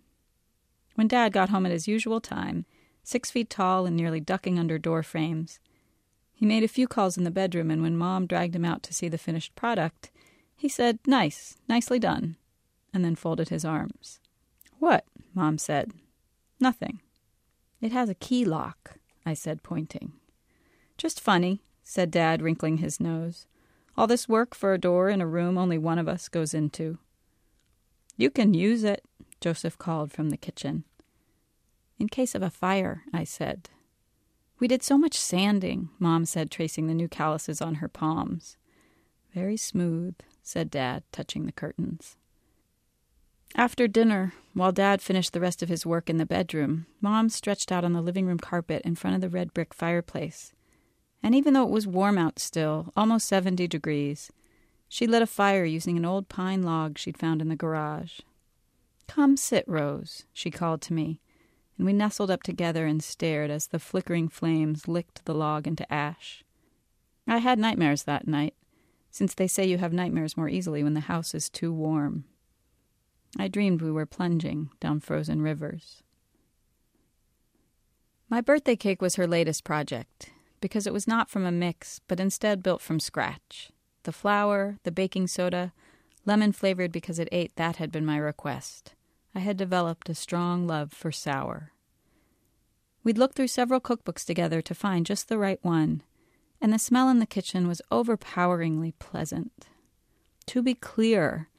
When 0.95 1.07
Dad 1.07 1.31
got 1.31 1.49
home 1.49 1.65
at 1.65 1.71
his 1.71 1.87
usual 1.87 2.19
time, 2.19 2.65
six 3.03 3.31
feet 3.31 3.49
tall 3.49 3.85
and 3.85 3.95
nearly 3.95 4.19
ducking 4.19 4.59
under 4.59 4.77
door 4.77 5.03
frames. 5.03 5.59
He 6.33 6.45
made 6.45 6.63
a 6.63 6.67
few 6.67 6.87
calls 6.87 7.17
in 7.17 7.23
the 7.23 7.31
bedroom, 7.31 7.69
and 7.69 7.83
when 7.83 7.95
Mom 7.97 8.25
dragged 8.25 8.55
him 8.55 8.65
out 8.65 8.81
to 8.83 8.93
see 8.93 9.07
the 9.07 9.17
finished 9.17 9.55
product, 9.55 10.09
he 10.55 10.67
said, 10.67 10.99
Nice, 11.05 11.57
nicely 11.67 11.99
done, 11.99 12.35
and 12.93 13.05
then 13.05 13.15
folded 13.15 13.49
his 13.49 13.63
arms. 13.63 14.19
What? 14.81 15.05
Mom 15.35 15.59
said. 15.59 15.91
Nothing. 16.59 17.01
It 17.81 17.91
has 17.91 18.09
a 18.09 18.15
key 18.15 18.43
lock, 18.43 18.97
I 19.23 19.35
said, 19.35 19.61
pointing. 19.61 20.13
Just 20.97 21.21
funny, 21.21 21.61
said 21.83 22.09
Dad, 22.09 22.41
wrinkling 22.41 22.77
his 22.77 22.99
nose. 22.99 23.45
All 23.95 24.07
this 24.07 24.27
work 24.27 24.55
for 24.55 24.73
a 24.73 24.79
door 24.79 25.09
in 25.09 25.21
a 25.21 25.27
room 25.27 25.55
only 25.55 25.77
one 25.77 25.99
of 25.99 26.07
us 26.07 26.27
goes 26.27 26.55
into. 26.55 26.97
You 28.17 28.31
can 28.31 28.55
use 28.55 28.83
it, 28.83 29.05
Joseph 29.39 29.77
called 29.77 30.11
from 30.11 30.31
the 30.31 30.35
kitchen. 30.37 30.83
In 31.99 32.09
case 32.09 32.33
of 32.33 32.41
a 32.41 32.49
fire, 32.49 33.03
I 33.13 33.23
said. 33.23 33.69
We 34.59 34.67
did 34.67 34.81
so 34.81 34.97
much 34.97 35.13
sanding, 35.13 35.89
Mom 35.99 36.25
said, 36.25 36.49
tracing 36.49 36.87
the 36.87 36.95
new 36.95 37.07
calluses 37.07 37.61
on 37.61 37.75
her 37.75 37.87
palms. 37.87 38.57
Very 39.31 39.57
smooth, 39.57 40.15
said 40.41 40.71
Dad, 40.71 41.03
touching 41.11 41.45
the 41.45 41.51
curtains. 41.51 42.17
After 43.55 43.87
dinner, 43.87 44.33
while 44.53 44.71
Dad 44.71 45.01
finished 45.01 45.33
the 45.33 45.41
rest 45.41 45.61
of 45.61 45.69
his 45.69 45.85
work 45.85 46.09
in 46.09 46.17
the 46.17 46.25
bedroom, 46.25 46.85
Mom 47.01 47.29
stretched 47.29 47.71
out 47.71 47.83
on 47.83 47.93
the 47.93 48.01
living 48.01 48.25
room 48.25 48.39
carpet 48.39 48.81
in 48.85 48.95
front 48.95 49.15
of 49.15 49.21
the 49.21 49.29
red 49.29 49.53
brick 49.53 49.73
fireplace. 49.73 50.53
And 51.21 51.35
even 51.35 51.53
though 51.53 51.63
it 51.63 51.69
was 51.69 51.85
warm 51.85 52.17
out 52.17 52.39
still, 52.39 52.91
almost 52.95 53.27
70 53.27 53.67
degrees, 53.67 54.31
she 54.87 55.05
lit 55.05 55.21
a 55.21 55.27
fire 55.27 55.65
using 55.65 55.97
an 55.97 56.05
old 56.05 56.29
pine 56.29 56.63
log 56.63 56.97
she'd 56.97 57.17
found 57.17 57.41
in 57.41 57.49
the 57.49 57.55
garage. 57.55 58.19
Come 59.07 59.35
sit, 59.37 59.65
Rose, 59.67 60.25
she 60.33 60.49
called 60.49 60.81
to 60.83 60.93
me, 60.93 61.19
and 61.77 61.85
we 61.85 61.93
nestled 61.93 62.31
up 62.31 62.43
together 62.43 62.85
and 62.85 63.03
stared 63.03 63.51
as 63.51 63.67
the 63.67 63.79
flickering 63.79 64.29
flames 64.29 64.87
licked 64.87 65.25
the 65.25 65.35
log 65.35 65.67
into 65.67 65.91
ash. 65.93 66.43
I 67.27 67.39
had 67.39 67.59
nightmares 67.59 68.03
that 68.03 68.27
night, 68.27 68.55
since 69.11 69.33
they 69.33 69.47
say 69.47 69.65
you 69.65 69.77
have 69.77 69.93
nightmares 69.93 70.37
more 70.37 70.49
easily 70.49 70.83
when 70.83 70.93
the 70.93 71.01
house 71.01 71.35
is 71.35 71.49
too 71.49 71.73
warm. 71.73 72.23
I 73.37 73.47
dreamed 73.47 73.81
we 73.81 73.91
were 73.91 74.05
plunging 74.05 74.69
down 74.79 74.99
frozen 74.99 75.41
rivers. 75.41 76.03
My 78.29 78.41
birthday 78.41 78.75
cake 78.75 79.01
was 79.01 79.15
her 79.15 79.27
latest 79.27 79.63
project, 79.63 80.31
because 80.61 80.87
it 80.87 80.93
was 80.93 81.07
not 81.07 81.29
from 81.29 81.45
a 81.45 81.51
mix, 81.51 81.99
but 82.07 82.19
instead 82.19 82.63
built 82.63 82.81
from 82.81 82.99
scratch. 82.99 83.71
The 84.03 84.11
flour, 84.11 84.77
the 84.83 84.91
baking 84.91 85.27
soda, 85.27 85.73
lemon 86.25 86.51
flavored 86.51 86.91
because 86.91 87.19
it 87.19 87.29
ate, 87.31 87.55
that 87.55 87.77
had 87.77 87.91
been 87.91 88.05
my 88.05 88.17
request. 88.17 88.93
I 89.35 89.39
had 89.39 89.57
developed 89.57 90.09
a 90.09 90.15
strong 90.15 90.67
love 90.67 90.91
for 90.91 91.11
sour. 91.11 91.71
We'd 93.03 93.17
looked 93.17 93.35
through 93.35 93.47
several 93.47 93.79
cookbooks 93.79 94.25
together 94.25 94.61
to 94.61 94.75
find 94.75 95.05
just 95.05 95.27
the 95.27 95.37
right 95.37 95.59
one, 95.61 96.03
and 96.61 96.71
the 96.71 96.79
smell 96.79 97.09
in 97.09 97.19
the 97.19 97.25
kitchen 97.25 97.67
was 97.67 97.81
overpoweringly 97.91 98.93
pleasant. 98.99 99.67
To 100.47 100.61
be 100.61 100.75
clear, 100.75 101.49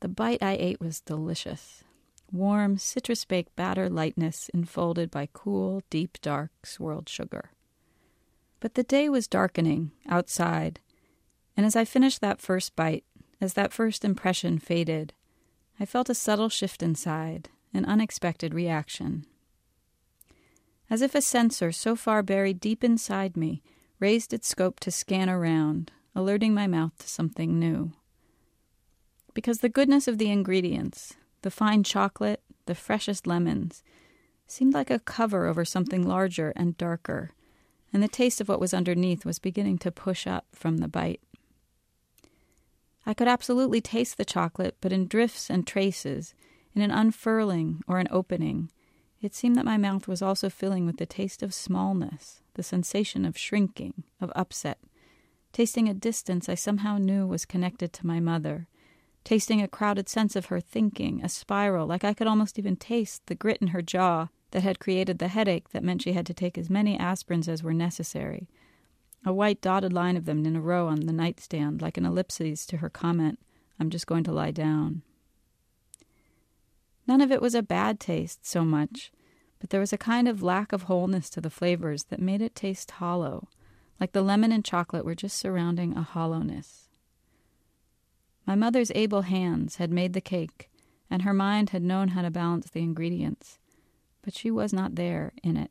the 0.00 0.08
bite 0.08 0.42
I 0.42 0.56
ate 0.58 0.80
was 0.80 1.00
delicious. 1.00 1.84
Warm, 2.32 2.78
citrus 2.78 3.24
baked 3.24 3.54
batter 3.56 3.88
lightness 3.88 4.50
enfolded 4.54 5.10
by 5.10 5.28
cool, 5.32 5.82
deep, 5.90 6.18
dark, 6.20 6.50
swirled 6.64 7.08
sugar. 7.08 7.50
But 8.60 8.74
the 8.74 8.82
day 8.82 9.08
was 9.08 9.26
darkening 9.26 9.92
outside, 10.08 10.80
and 11.56 11.66
as 11.66 11.76
I 11.76 11.84
finished 11.84 12.20
that 12.20 12.40
first 12.40 12.76
bite, 12.76 13.04
as 13.40 13.54
that 13.54 13.72
first 13.72 14.04
impression 14.04 14.58
faded, 14.58 15.12
I 15.78 15.86
felt 15.86 16.10
a 16.10 16.14
subtle 16.14 16.50
shift 16.50 16.82
inside, 16.82 17.48
an 17.72 17.84
unexpected 17.84 18.54
reaction. 18.54 19.24
As 20.88 21.02
if 21.02 21.14
a 21.14 21.22
sensor 21.22 21.72
so 21.72 21.96
far 21.96 22.22
buried 22.22 22.60
deep 22.60 22.84
inside 22.84 23.36
me 23.36 23.62
raised 23.98 24.32
its 24.32 24.48
scope 24.48 24.80
to 24.80 24.90
scan 24.90 25.30
around, 25.30 25.90
alerting 26.14 26.52
my 26.52 26.66
mouth 26.66 26.98
to 26.98 27.08
something 27.08 27.58
new. 27.58 27.92
Because 29.40 29.60
the 29.60 29.70
goodness 29.70 30.06
of 30.06 30.18
the 30.18 30.30
ingredients, 30.30 31.14
the 31.40 31.50
fine 31.50 31.82
chocolate, 31.82 32.42
the 32.66 32.74
freshest 32.74 33.26
lemons, 33.26 33.82
seemed 34.46 34.74
like 34.74 34.90
a 34.90 34.98
cover 34.98 35.46
over 35.46 35.64
something 35.64 36.06
larger 36.06 36.52
and 36.56 36.76
darker, 36.76 37.30
and 37.90 38.02
the 38.02 38.06
taste 38.06 38.42
of 38.42 38.50
what 38.50 38.60
was 38.60 38.74
underneath 38.74 39.24
was 39.24 39.38
beginning 39.38 39.78
to 39.78 39.90
push 39.90 40.26
up 40.26 40.44
from 40.52 40.76
the 40.76 40.88
bite. 40.88 41.22
I 43.06 43.14
could 43.14 43.28
absolutely 43.28 43.80
taste 43.80 44.18
the 44.18 44.26
chocolate, 44.26 44.76
but 44.82 44.92
in 44.92 45.06
drifts 45.06 45.48
and 45.48 45.66
traces, 45.66 46.34
in 46.74 46.82
an 46.82 46.90
unfurling 46.90 47.80
or 47.88 47.98
an 47.98 48.08
opening. 48.10 48.70
It 49.22 49.34
seemed 49.34 49.56
that 49.56 49.64
my 49.64 49.78
mouth 49.78 50.06
was 50.06 50.20
also 50.20 50.50
filling 50.50 50.84
with 50.84 50.98
the 50.98 51.06
taste 51.06 51.42
of 51.42 51.54
smallness, 51.54 52.42
the 52.56 52.62
sensation 52.62 53.24
of 53.24 53.38
shrinking, 53.38 54.04
of 54.20 54.30
upset, 54.36 54.80
tasting 55.54 55.88
a 55.88 55.94
distance 55.94 56.46
I 56.46 56.56
somehow 56.56 56.98
knew 56.98 57.26
was 57.26 57.46
connected 57.46 57.94
to 57.94 58.06
my 58.06 58.20
mother, 58.20 58.66
tasting 59.24 59.60
a 59.60 59.68
crowded 59.68 60.08
sense 60.08 60.36
of 60.36 60.46
her 60.46 60.60
thinking, 60.60 61.22
a 61.22 61.28
spiral, 61.28 61.86
like 61.86 62.04
I 62.04 62.14
could 62.14 62.26
almost 62.26 62.58
even 62.58 62.76
taste 62.76 63.26
the 63.26 63.34
grit 63.34 63.58
in 63.60 63.68
her 63.68 63.82
jaw 63.82 64.28
that 64.50 64.62
had 64.62 64.80
created 64.80 65.18
the 65.18 65.28
headache 65.28 65.70
that 65.70 65.84
meant 65.84 66.02
she 66.02 66.12
had 66.12 66.26
to 66.26 66.34
take 66.34 66.58
as 66.58 66.70
many 66.70 66.98
aspirins 66.98 67.48
as 67.48 67.62
were 67.62 67.74
necessary, 67.74 68.48
a 69.24 69.32
white 69.32 69.60
dotted 69.60 69.92
line 69.92 70.16
of 70.16 70.24
them 70.24 70.44
in 70.44 70.56
a 70.56 70.60
row 70.60 70.88
on 70.88 71.00
the 71.00 71.12
nightstand, 71.12 71.82
like 71.82 71.96
an 71.96 72.06
ellipsis 72.06 72.66
to 72.66 72.78
her 72.78 72.90
comment, 72.90 73.38
I'm 73.78 73.90
just 73.90 74.06
going 74.06 74.24
to 74.24 74.32
lie 74.32 74.50
down. 74.50 75.02
None 77.06 77.20
of 77.20 77.32
it 77.32 77.42
was 77.42 77.54
a 77.54 77.62
bad 77.62 77.98
taste 78.00 78.46
so 78.46 78.64
much, 78.64 79.12
but 79.58 79.70
there 79.70 79.80
was 79.80 79.92
a 79.92 79.98
kind 79.98 80.26
of 80.28 80.42
lack 80.42 80.72
of 80.72 80.82
wholeness 80.82 81.28
to 81.30 81.40
the 81.40 81.50
flavors 81.50 82.04
that 82.04 82.20
made 82.20 82.40
it 82.40 82.54
taste 82.54 82.92
hollow, 82.92 83.48
like 83.98 84.12
the 84.12 84.22
lemon 84.22 84.52
and 84.52 84.64
chocolate 84.64 85.04
were 85.04 85.14
just 85.14 85.38
surrounding 85.38 85.96
a 85.96 86.02
hollowness. 86.02 86.89
My 88.50 88.56
mother's 88.56 88.90
able 88.96 89.22
hands 89.22 89.76
had 89.76 89.92
made 89.92 90.12
the 90.12 90.20
cake, 90.20 90.68
and 91.08 91.22
her 91.22 91.32
mind 91.32 91.70
had 91.70 91.84
known 91.84 92.08
how 92.08 92.22
to 92.22 92.32
balance 92.32 92.68
the 92.68 92.80
ingredients, 92.80 93.60
but 94.22 94.34
she 94.34 94.50
was 94.50 94.72
not 94.72 94.96
there 94.96 95.32
in 95.44 95.56
it. 95.56 95.70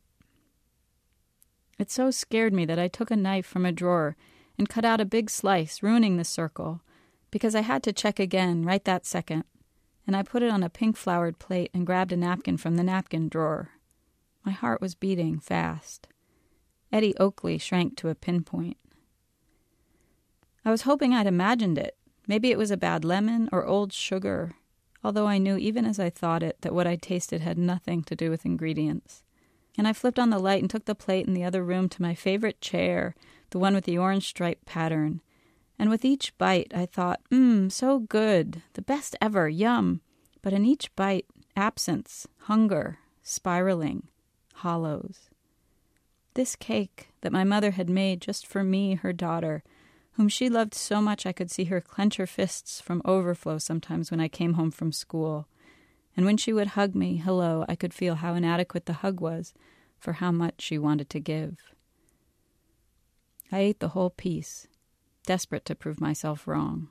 It 1.78 1.90
so 1.90 2.10
scared 2.10 2.54
me 2.54 2.64
that 2.64 2.78
I 2.78 2.88
took 2.88 3.10
a 3.10 3.16
knife 3.16 3.44
from 3.44 3.66
a 3.66 3.70
drawer 3.70 4.16
and 4.56 4.66
cut 4.66 4.86
out 4.86 4.98
a 4.98 5.04
big 5.04 5.28
slice, 5.28 5.82
ruining 5.82 6.16
the 6.16 6.24
circle, 6.24 6.80
because 7.30 7.54
I 7.54 7.60
had 7.60 7.82
to 7.82 7.92
check 7.92 8.18
again 8.18 8.64
right 8.64 8.82
that 8.86 9.04
second, 9.04 9.44
and 10.06 10.16
I 10.16 10.22
put 10.22 10.42
it 10.42 10.50
on 10.50 10.62
a 10.62 10.70
pink 10.70 10.96
flowered 10.96 11.38
plate 11.38 11.70
and 11.74 11.84
grabbed 11.84 12.12
a 12.12 12.16
napkin 12.16 12.56
from 12.56 12.76
the 12.76 12.82
napkin 12.82 13.28
drawer. 13.28 13.72
My 14.42 14.52
heart 14.52 14.80
was 14.80 14.94
beating 14.94 15.38
fast. 15.38 16.08
Eddie 16.90 17.14
Oakley 17.18 17.58
shrank 17.58 17.98
to 17.98 18.08
a 18.08 18.14
pinpoint. 18.14 18.78
I 20.64 20.70
was 20.70 20.82
hoping 20.82 21.12
I'd 21.12 21.26
imagined 21.26 21.76
it. 21.76 21.94
Maybe 22.30 22.50
it 22.52 22.58
was 22.58 22.70
a 22.70 22.76
bad 22.76 23.04
lemon 23.04 23.48
or 23.50 23.66
old 23.66 23.92
sugar, 23.92 24.54
although 25.02 25.26
I 25.26 25.38
knew 25.38 25.56
even 25.56 25.84
as 25.84 25.98
I 25.98 26.10
thought 26.10 26.44
it 26.44 26.58
that 26.60 26.72
what 26.72 26.86
I 26.86 26.94
tasted 26.94 27.40
had 27.40 27.58
nothing 27.58 28.04
to 28.04 28.14
do 28.14 28.30
with 28.30 28.46
ingredients 28.46 29.24
and 29.76 29.88
I 29.88 29.92
flipped 29.92 30.18
on 30.18 30.30
the 30.30 30.38
light 30.38 30.60
and 30.60 30.68
took 30.68 30.84
the 30.84 30.94
plate 30.94 31.26
in 31.26 31.34
the 31.34 31.44
other 31.44 31.64
room 31.64 31.88
to 31.88 32.02
my 32.02 32.14
favorite 32.14 32.60
chair, 32.60 33.14
the 33.50 33.58
one 33.58 33.74
with 33.74 33.84
the 33.84 33.98
orange 33.98 34.28
stripe 34.28 34.64
pattern. 34.66 35.22
And 35.78 35.88
with 35.88 36.04
each 36.04 36.36
bite, 36.36 36.70
I 36.74 36.86
thought, 36.86 37.20
mmm, 37.30 37.72
so 37.72 38.00
good, 38.00 38.62
the 38.74 38.82
best 38.82 39.16
ever, 39.20 39.48
yum. 39.48 40.02
But 40.42 40.52
in 40.52 40.66
each 40.66 40.94
bite, 40.96 41.26
absence, 41.56 42.26
hunger, 42.40 42.98
spiraling, 43.22 44.08
hollows. 44.56 45.30
This 46.34 46.56
cake 46.56 47.08
that 47.22 47.32
my 47.32 47.44
mother 47.44 47.70
had 47.70 47.88
made 47.88 48.20
just 48.20 48.46
for 48.46 48.62
me, 48.62 48.96
her 48.96 49.12
daughter, 49.12 49.62
whom 50.20 50.28
she 50.28 50.50
loved 50.50 50.74
so 50.74 51.00
much 51.00 51.24
I 51.24 51.32
could 51.32 51.50
see 51.50 51.64
her 51.64 51.80
clench 51.80 52.16
her 52.16 52.26
fists 52.26 52.78
from 52.78 53.00
overflow 53.06 53.56
sometimes 53.56 54.10
when 54.10 54.20
I 54.20 54.28
came 54.28 54.52
home 54.52 54.70
from 54.70 54.92
school 54.92 55.48
and 56.14 56.26
when 56.26 56.36
she 56.36 56.52
would 56.52 56.66
hug 56.76 56.94
me, 56.94 57.16
hello, 57.16 57.64
I 57.70 57.74
could 57.74 57.94
feel 57.94 58.16
how 58.16 58.34
inadequate 58.34 58.84
the 58.84 59.00
hug 59.00 59.22
was 59.22 59.54
for 59.98 60.12
how 60.12 60.30
much 60.30 60.60
she 60.60 60.76
wanted 60.76 61.08
to 61.08 61.20
give. 61.20 61.72
I 63.50 63.60
ate 63.60 63.80
the 63.80 63.88
whole 63.88 64.10
piece, 64.10 64.66
desperate 65.24 65.64
to 65.64 65.74
prove 65.74 66.02
myself 66.02 66.46
wrong. 66.46 66.88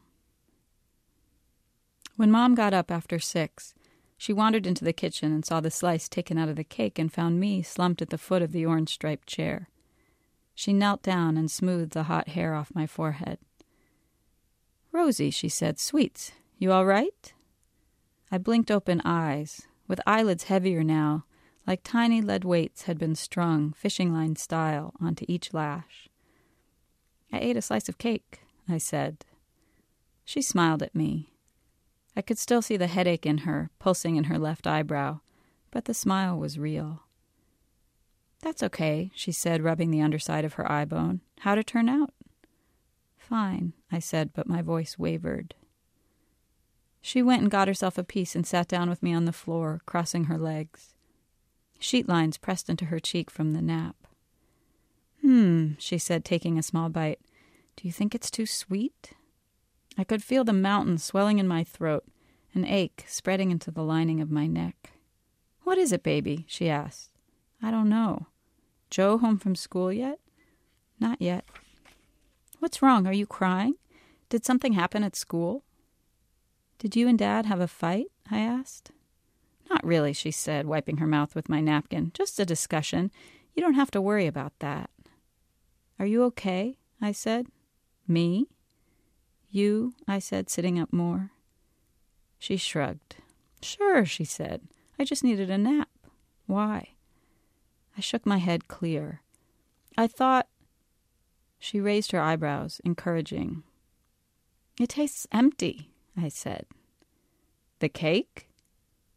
When 2.16 2.32
Mom 2.32 2.56
got 2.56 2.74
up 2.74 2.90
after 2.90 3.20
six, 3.20 3.76
she 4.18 4.34
wandered 4.34 4.66
into 4.66 4.84
the 4.84 4.92
kitchen 4.92 5.32
and 5.32 5.46
saw 5.46 5.60
the 5.60 5.70
slice 5.70 6.10
taken 6.10 6.40
out 6.40 6.50
of 6.50 6.56
the 6.56 6.64
cake 6.64 6.98
and 6.98 7.14
found 7.14 7.40
me 7.40 7.62
slumped 7.62 8.02
at 8.02 8.10
the 8.10 8.18
foot 8.18 8.42
of 8.42 8.54
the 8.54 8.66
orange 8.66 8.90
striped 8.90 9.28
chair. 9.28 9.70
She 10.60 10.74
knelt 10.74 11.02
down 11.02 11.38
and 11.38 11.50
smoothed 11.50 11.94
the 11.94 12.04
hot 12.04 12.28
hair 12.28 12.54
off 12.54 12.76
my 12.76 12.86
forehead. 12.86 13.38
Rosie, 14.92 15.30
she 15.30 15.48
said, 15.48 15.80
sweets, 15.80 16.34
you 16.58 16.74
all 16.74 16.86
right? 16.86 17.34
I 18.30 18.40
blinked 18.40 18.70
open 18.70 19.02
eyes, 19.06 19.62
with 19.88 20.02
eyelids 20.06 20.44
heavier 20.44 20.84
now, 20.84 21.24
like 21.66 21.80
tiny 21.82 22.20
lead 22.20 22.44
weights 22.44 22.82
had 22.82 22.98
been 22.98 23.16
strung, 23.16 23.72
fishing 23.72 24.12
line 24.12 24.36
style, 24.36 24.94
onto 25.00 25.24
each 25.30 25.54
lash. 25.54 26.10
I 27.32 27.40
ate 27.40 27.56
a 27.56 27.62
slice 27.62 27.88
of 27.88 27.98
cake, 27.98 28.42
I 28.68 28.80
said. 28.80 29.24
She 30.26 30.42
smiled 30.42 30.84
at 30.84 30.94
me. 30.94 31.32
I 32.18 32.22
could 32.22 32.38
still 32.38 32.62
see 32.62 32.76
the 32.76 32.88
headache 32.88 33.26
in 33.26 33.40
her, 33.40 33.70
pulsing 33.80 34.18
in 34.18 34.26
her 34.26 34.38
left 34.38 34.68
eyebrow, 34.68 35.22
but 35.72 35.86
the 35.86 35.94
smile 35.94 36.38
was 36.38 36.60
real. 36.60 37.04
That's 38.42 38.64
okay, 38.64 39.12
she 39.14 39.32
said, 39.32 39.64
rubbing 39.64 39.92
the 39.92 40.02
underside 40.02 40.46
of 40.46 40.54
her 40.54 40.72
eye 40.72 40.86
bone. 40.86 41.22
How'd 41.40 41.58
it 41.58 41.68
turn 41.68 41.90
out? 41.90 42.14
Fine, 43.18 43.74
I 43.92 44.00
said, 44.00 44.32
but 44.34 44.48
my 44.48 44.62
voice 44.62 44.98
wavered. 44.98 45.56
She 47.02 47.22
went 47.22 47.42
and 47.42 47.52
got 47.52 47.68
herself 47.68 47.98
a 47.98 48.04
piece 48.04 48.36
and 48.36 48.46
sat 48.46 48.68
down 48.68 48.90
with 48.90 49.04
me 49.04 49.14
on 49.14 49.26
the 49.26 49.34
floor, 49.34 49.82
crossing 49.86 50.26
her 50.26 50.38
legs. 50.38 50.94
Sheet 51.80 52.10
lines 52.10 52.38
pressed 52.38 52.70
into 52.70 52.86
her 52.86 53.00
cheek 53.00 53.30
from 53.30 53.52
the 53.52 53.62
nap. 53.62 53.96
Hmm, 55.22 55.74
she 55.78 55.98
said, 55.98 56.26
taking 56.26 56.58
a 56.58 56.64
small 56.64 56.90
bite. 56.90 57.20
Do 57.76 57.88
you 57.88 57.92
think 57.92 58.16
it's 58.16 58.32
too 58.32 58.46
sweet? 58.46 59.14
I 59.98 60.04
could 60.04 60.24
feel 60.24 60.44
the 60.44 60.54
mountain 60.54 60.98
swelling 60.98 61.40
in 61.40 61.48
my 61.48 61.64
throat, 61.64 62.06
an 62.54 62.66
ache 62.66 63.06
spreading 63.08 63.52
into 63.52 63.72
the 63.72 63.84
lining 63.84 64.22
of 64.22 64.32
my 64.32 64.48
neck. 64.48 64.92
What 65.64 65.78
is 65.78 65.92
it, 65.92 66.04
baby? 66.04 66.46
she 66.48 66.70
asked. 66.70 67.12
I 67.62 67.72
don't 67.72 67.90
know. 67.90 68.28
Joe 68.90 69.18
home 69.18 69.38
from 69.38 69.56
school 69.56 69.92
yet? 69.92 70.20
Not 71.00 71.22
yet. 71.22 71.46
What's 72.60 72.82
wrong? 72.82 73.06
Are 73.08 73.14
you 73.14 73.26
crying? 73.26 73.76
Did 74.30 74.46
something 74.46 74.74
happen 74.74 75.04
at 75.04 75.16
school? 75.16 75.64
Did 76.78 76.96
you 76.96 77.08
and 77.08 77.18
Dad 77.18 77.46
have 77.46 77.60
a 77.60 77.68
fight? 77.68 78.08
I 78.32 78.40
asked. 78.40 78.92
Not 79.70 79.86
really, 79.86 80.14
she 80.14 80.32
said, 80.32 80.66
wiping 80.66 80.98
her 80.98 81.08
mouth 81.08 81.36
with 81.36 81.50
my 81.50 81.62
napkin. 81.62 82.12
Just 82.14 82.40
a 82.40 82.46
discussion. 82.46 83.12
You 83.56 83.62
don't 83.62 83.74
have 83.74 83.92
to 83.92 84.02
worry 84.02 84.26
about 84.28 84.54
that. 84.60 84.90
Are 86.00 86.06
you 86.06 86.24
okay? 86.26 86.78
I 87.02 87.12
said. 87.12 87.48
Me? 88.08 88.48
You? 89.52 89.94
I 90.08 90.20
said, 90.20 90.50
sitting 90.50 90.80
up 90.80 90.92
more. 90.94 91.32
She 92.38 92.58
shrugged. 92.58 93.18
Sure, 93.62 94.06
she 94.06 94.24
said. 94.24 94.62
I 94.98 95.04
just 95.04 95.24
needed 95.24 95.50
a 95.50 95.58
nap. 95.58 95.90
Why? 96.46 96.90
I 97.98 98.02
shook 98.02 98.26
my 98.26 98.38
head 98.38 98.68
clear. 98.68 99.22
I 99.98 100.08
thought. 100.08 100.48
She 101.58 101.82
raised 101.82 102.12
her 102.12 102.22
eyebrows, 102.22 102.80
encouraging. 102.86 103.64
It 104.80 104.90
tastes 104.90 105.28
empty, 105.32 105.92
I 106.18 106.30
said. 106.30 106.66
The 107.80 107.90
cake? 107.90 108.48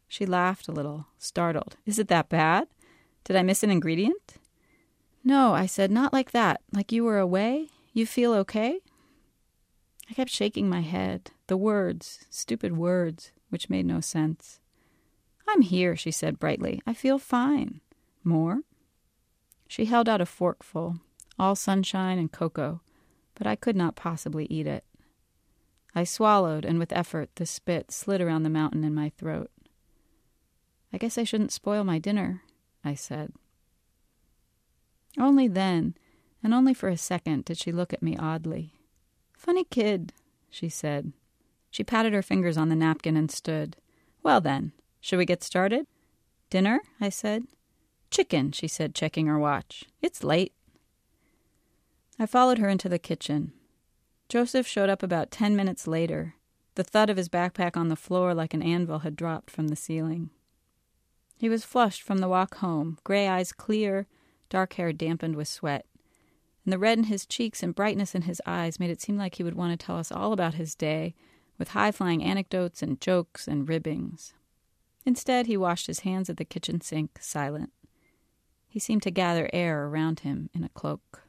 She 0.07 0.25
laughed 0.25 0.67
a 0.67 0.73
little, 0.73 1.07
startled. 1.17 1.77
Is 1.85 1.99
it 1.99 2.09
that 2.09 2.29
bad? 2.29 2.67
Did 3.23 3.37
I 3.37 3.43
miss 3.43 3.63
an 3.63 3.71
ingredient? 3.71 4.35
No, 5.23 5.53
I 5.53 5.65
said, 5.65 5.89
not 5.89 6.11
like 6.11 6.31
that. 6.31 6.61
Like 6.73 6.91
you 6.91 7.05
were 7.05 7.17
away? 7.19 7.69
You 7.93 8.05
feel 8.05 8.33
okay? 8.33 8.79
I 10.09 10.13
kept 10.13 10.29
shaking 10.29 10.67
my 10.67 10.81
head. 10.81 11.31
The 11.47 11.55
words, 11.55 12.25
stupid 12.29 12.75
words, 12.75 13.31
which 13.49 13.69
made 13.69 13.85
no 13.85 14.01
sense. 14.01 14.59
I'm 15.47 15.61
here, 15.61 15.95
she 15.95 16.11
said 16.11 16.39
brightly. 16.39 16.81
I 16.85 16.93
feel 16.93 17.19
fine. 17.19 17.79
More? 18.23 18.61
She 19.67 19.85
held 19.85 20.07
out 20.07 20.21
a 20.21 20.25
forkful, 20.25 20.99
all 21.39 21.55
sunshine 21.55 22.19
and 22.19 22.31
cocoa, 22.31 22.81
but 23.35 23.47
I 23.47 23.55
could 23.55 23.75
not 23.75 23.95
possibly 23.95 24.45
eat 24.45 24.67
it. 24.67 24.85
I 25.95 26.03
swallowed, 26.03 26.65
and 26.65 26.79
with 26.79 26.91
effort 26.91 27.29
the 27.35 27.45
spit 27.45 27.91
slid 27.91 28.21
around 28.21 28.43
the 28.43 28.49
mountain 28.49 28.83
in 28.83 28.95
my 28.95 29.09
throat. 29.17 29.51
I 30.91 30.97
guess 30.97 31.17
I 31.17 31.23
shouldn't 31.23 31.51
spoil 31.51 31.83
my 31.83 31.99
dinner, 31.99 32.43
I 32.83 32.95
said. 32.95 33.33
Only 35.19 35.47
then, 35.47 35.95
and 36.43 36.53
only 36.53 36.73
for 36.73 36.89
a 36.89 36.97
second, 36.97 37.45
did 37.45 37.57
she 37.57 37.71
look 37.71 37.93
at 37.93 38.03
me 38.03 38.17
oddly. 38.17 38.73
Funny 39.33 39.63
kid, 39.63 40.13
she 40.49 40.69
said. 40.69 41.13
She 41.69 41.83
patted 41.83 42.13
her 42.13 42.21
fingers 42.21 42.57
on 42.57 42.69
the 42.69 42.75
napkin 42.75 43.17
and 43.17 43.31
stood. 43.31 43.77
Well, 44.21 44.41
then, 44.41 44.71
should 45.01 45.17
we 45.17 45.25
get 45.25 45.43
started? 45.43 45.87
Dinner? 46.49 46.81
I 47.01 47.09
said. 47.09 47.45
Chicken, 48.13 48.51
she 48.51 48.67
said, 48.67 48.93
checking 48.93 49.25
her 49.25 49.39
watch. 49.39 49.85
It's 49.99 50.23
late. 50.23 50.53
I 52.19 52.27
followed 52.27 52.59
her 52.59 52.69
into 52.69 52.87
the 52.87 52.99
kitchen. 52.99 53.53
Joseph 54.29 54.67
showed 54.67 54.87
up 54.87 55.01
about 55.01 55.31
ten 55.31 55.55
minutes 55.55 55.87
later. 55.87 56.35
The 56.75 56.83
thud 56.83 57.09
of 57.09 57.17
his 57.17 57.27
backpack 57.27 57.75
on 57.75 57.87
the 57.87 57.95
floor 57.95 58.35
like 58.35 58.53
an 58.53 58.61
anvil 58.61 58.99
had 58.99 59.15
dropped 59.15 59.49
from 59.49 59.69
the 59.69 59.75
ceiling. 59.75 60.29
He 61.39 61.49
was 61.49 61.65
flushed 61.65 62.03
from 62.03 62.19
the 62.19 62.27
walk 62.27 62.57
home, 62.57 62.99
gray 63.03 63.27
eyes 63.27 63.51
clear, 63.51 64.05
dark 64.47 64.73
hair 64.73 64.93
dampened 64.93 65.35
with 65.35 65.47
sweat. 65.47 65.87
And 66.65 66.71
the 66.71 66.77
red 66.77 66.99
in 66.99 67.05
his 67.05 67.25
cheeks 67.25 67.63
and 67.63 67.73
brightness 67.73 68.13
in 68.13 68.21
his 68.21 68.39
eyes 68.45 68.79
made 68.79 68.91
it 68.91 69.01
seem 69.01 69.17
like 69.17 69.35
he 69.35 69.43
would 69.43 69.55
want 69.55 69.71
to 69.71 69.83
tell 69.83 69.97
us 69.97 70.11
all 70.11 70.33
about 70.33 70.53
his 70.53 70.75
day, 70.75 71.15
with 71.57 71.69
high 71.69 71.91
flying 71.91 72.23
anecdotes 72.23 72.83
and 72.83 73.01
jokes 73.01 73.47
and 73.47 73.67
ribbings. 73.67 74.35
Instead, 75.03 75.47
he 75.47 75.57
washed 75.57 75.87
his 75.87 76.01
hands 76.01 76.29
at 76.29 76.37
the 76.37 76.45
kitchen 76.45 76.79
sink, 76.79 77.17
silent. 77.19 77.71
He 78.73 78.79
seemed 78.79 79.03
to 79.03 79.11
gather 79.11 79.51
air 79.53 79.85
around 79.85 80.21
him 80.21 80.49
in 80.51 80.63
a 80.63 80.69
cloak. 80.69 81.21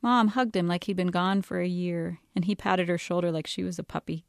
Mom 0.00 0.28
hugged 0.28 0.54
him 0.54 0.68
like 0.68 0.84
he'd 0.84 0.96
been 0.96 1.08
gone 1.08 1.42
for 1.42 1.58
a 1.58 1.66
year, 1.66 2.20
and 2.36 2.44
he 2.44 2.54
patted 2.54 2.88
her 2.88 2.96
shoulder 2.96 3.32
like 3.32 3.48
she 3.48 3.64
was 3.64 3.76
a 3.76 3.82
puppy. 3.82 4.24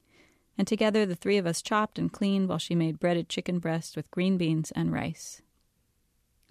And 0.57 0.67
together 0.67 1.05
the 1.05 1.13
three 1.13 1.37
of 1.37 1.45
us 1.45 1.61
chopped 1.61 1.99
and 1.99 2.11
cleaned 2.11 2.49
while 2.49 2.57
she 2.57 2.73
made 2.73 2.99
breaded 2.99 3.29
chicken 3.29 3.59
breast 3.59 3.95
with 3.95 4.09
green 4.09 4.39
beans 4.39 4.71
and 4.71 4.91
rice. 4.91 5.43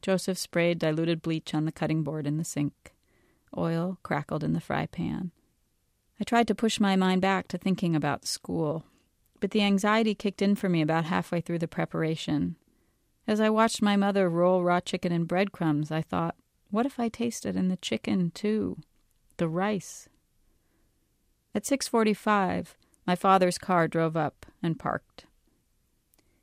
Joseph 0.00 0.38
sprayed 0.38 0.78
diluted 0.78 1.22
bleach 1.22 1.54
on 1.54 1.64
the 1.64 1.72
cutting 1.72 2.04
board 2.04 2.24
in 2.24 2.36
the 2.36 2.44
sink. 2.44 2.94
Oil 3.56 3.98
crackled 4.04 4.44
in 4.44 4.52
the 4.52 4.60
fry 4.60 4.86
pan. 4.86 5.32
I 6.20 6.22
tried 6.22 6.46
to 6.46 6.54
push 6.54 6.78
my 6.78 6.94
mind 6.94 7.20
back 7.20 7.48
to 7.48 7.58
thinking 7.58 7.96
about 7.96 8.26
school, 8.26 8.84
but 9.40 9.50
the 9.50 9.62
anxiety 9.62 10.14
kicked 10.14 10.40
in 10.40 10.54
for 10.54 10.68
me 10.68 10.82
about 10.82 11.06
halfway 11.06 11.40
through 11.40 11.58
the 11.58 11.66
preparation. 11.66 12.54
As 13.26 13.40
I 13.40 13.50
watched 13.50 13.82
my 13.82 13.96
mother 13.96 14.28
roll 14.28 14.62
raw 14.62 14.80
chicken 14.80 15.12
in 15.12 15.24
breadcrumbs, 15.24 15.90
I 15.90 16.02
thought, 16.02 16.36
what 16.70 16.86
if 16.86 16.98
I 16.98 17.08
tasted 17.08 17.56
in 17.56 17.68
the 17.68 17.76
chicken 17.76 18.30
too? 18.30 18.78
the 19.36 19.48
rice. 19.48 20.08
At 21.54 21.64
6:45, 21.64 22.76
my 23.06 23.16
father's 23.16 23.58
car 23.58 23.88
drove 23.88 24.16
up 24.16 24.46
and 24.62 24.78
parked. 24.78 25.26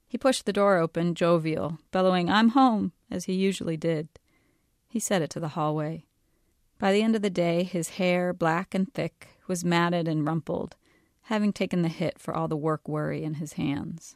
He 0.08 0.18
pushed 0.18 0.46
the 0.46 0.54
door 0.54 0.78
open, 0.78 1.16
jovial, 1.16 1.80
bellowing, 1.92 2.30
"I'm 2.30 2.50
home," 2.50 2.92
as 3.10 3.26
he 3.26 3.34
usually 3.34 3.78
did. 3.78 4.10
He 4.88 5.00
said 5.00 5.22
it 5.22 5.30
to 5.32 5.40
the 5.40 5.50
hallway. 5.50 6.06
By 6.78 6.92
the 6.92 7.02
end 7.02 7.16
of 7.16 7.22
the 7.22 7.30
day, 7.30 7.64
his 7.64 7.92
hair, 7.92 8.34
black 8.34 8.74
and 8.74 8.94
thick, 8.94 9.30
was 9.48 9.64
matted 9.64 10.08
and 10.08 10.26
rumpled, 10.26 10.76
having 11.24 11.54
taken 11.54 11.82
the 11.82 11.90
hit 11.90 12.20
for 12.20 12.34
all 12.34 12.48
the 12.48 12.58
work 12.58 12.88
worry 12.88 13.24
in 13.24 13.36
his 13.36 13.54
hands. 13.54 14.16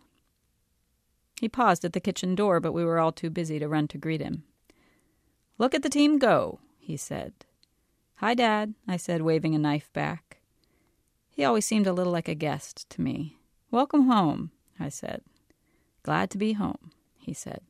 He 1.40 1.50
paused 1.50 1.84
at 1.84 1.94
the 1.94 2.00
kitchen 2.00 2.36
door, 2.36 2.60
but 2.60 2.74
we 2.74 2.86
were 2.86 3.00
all 3.00 3.12
too 3.12 3.30
busy 3.30 3.60
to 3.60 3.68
run 3.68 3.88
to 3.90 3.98
greet 3.98 4.22
him. 4.22 4.44
Look 5.58 5.74
at 5.74 5.84
the 5.84 5.90
team 5.90 6.18
go, 6.18 6.60
he 6.80 6.98
said. 6.98 7.34
Hi, 8.16 8.34
Dad, 8.34 8.74
I 8.88 8.98
said, 8.98 9.22
waving 9.22 9.54
a 9.54 9.60
knife 9.60 9.92
back. 9.94 10.38
He 11.30 11.44
always 11.44 11.66
seemed 11.66 11.88
a 11.88 11.94
little 11.94 12.14
like 12.14 12.28
a 12.28 12.36
guest 12.36 12.90
to 12.92 13.02
me. 13.02 13.38
Welcome 13.72 14.08
home, 14.08 14.52
I 14.80 14.90
said. 14.90 15.22
Glad 16.04 16.30
to 16.32 16.38
be 16.38 16.54
home, 16.54 16.92
he 17.18 17.34
said. 17.34 17.62